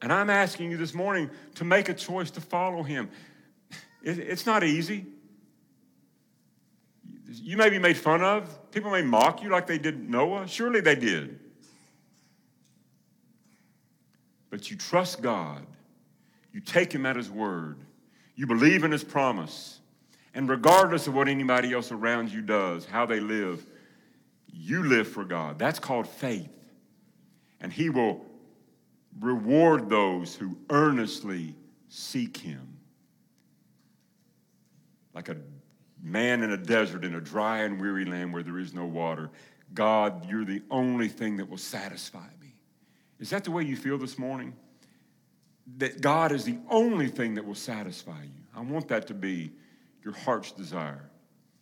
and 0.00 0.10
I'm 0.10 0.30
asking 0.30 0.70
you 0.70 0.78
this 0.78 0.94
morning 0.94 1.28
to 1.56 1.64
make 1.64 1.90
a 1.90 1.94
choice 1.94 2.30
to 2.30 2.40
follow 2.40 2.82
him. 2.82 3.10
It, 4.02 4.18
it's 4.20 4.46
not 4.46 4.64
easy. 4.64 5.04
You 7.30 7.58
may 7.58 7.68
be 7.68 7.78
made 7.78 7.98
fun 7.98 8.22
of. 8.22 8.70
People 8.70 8.90
may 8.90 9.02
mock 9.02 9.42
you 9.42 9.50
like 9.50 9.66
they 9.66 9.76
did 9.76 10.08
Noah. 10.08 10.48
Surely 10.48 10.80
they 10.80 10.94
did. 10.94 11.40
But 14.56 14.70
you 14.70 14.76
trust 14.78 15.20
God, 15.20 15.66
you 16.50 16.60
take 16.60 16.90
Him 16.90 17.04
at 17.04 17.14
His 17.14 17.30
word, 17.30 17.76
you 18.36 18.46
believe 18.46 18.84
in 18.84 18.90
His 18.90 19.04
promise, 19.04 19.80
and 20.32 20.48
regardless 20.48 21.06
of 21.06 21.12
what 21.12 21.28
anybody 21.28 21.74
else 21.74 21.92
around 21.92 22.32
you 22.32 22.40
does, 22.40 22.86
how 22.86 23.04
they 23.04 23.20
live, 23.20 23.62
you 24.50 24.82
live 24.82 25.08
for 25.08 25.26
God. 25.26 25.58
That's 25.58 25.78
called 25.78 26.08
faith. 26.08 26.48
And 27.60 27.70
He 27.70 27.90
will 27.90 28.24
reward 29.20 29.90
those 29.90 30.34
who 30.34 30.56
earnestly 30.70 31.54
seek 31.90 32.38
Him. 32.38 32.78
Like 35.12 35.28
a 35.28 35.36
man 36.02 36.42
in 36.42 36.52
a 36.52 36.56
desert 36.56 37.04
in 37.04 37.14
a 37.14 37.20
dry 37.20 37.64
and 37.64 37.78
weary 37.78 38.06
land 38.06 38.32
where 38.32 38.42
there 38.42 38.58
is 38.58 38.72
no 38.72 38.86
water. 38.86 39.28
God, 39.74 40.26
you're 40.30 40.46
the 40.46 40.62
only 40.70 41.08
thing 41.08 41.36
that 41.36 41.50
will 41.50 41.58
satisfy 41.58 42.24
is 43.18 43.30
that 43.30 43.44
the 43.44 43.50
way 43.50 43.64
you 43.64 43.76
feel 43.76 43.98
this 43.98 44.18
morning? 44.18 44.54
That 45.78 46.00
God 46.00 46.32
is 46.32 46.44
the 46.44 46.58
only 46.70 47.08
thing 47.08 47.34
that 47.34 47.44
will 47.44 47.54
satisfy 47.54 48.22
you. 48.22 48.44
I 48.54 48.60
want 48.60 48.88
that 48.88 49.06
to 49.08 49.14
be 49.14 49.52
your 50.04 50.14
heart's 50.14 50.52
desire. 50.52 51.05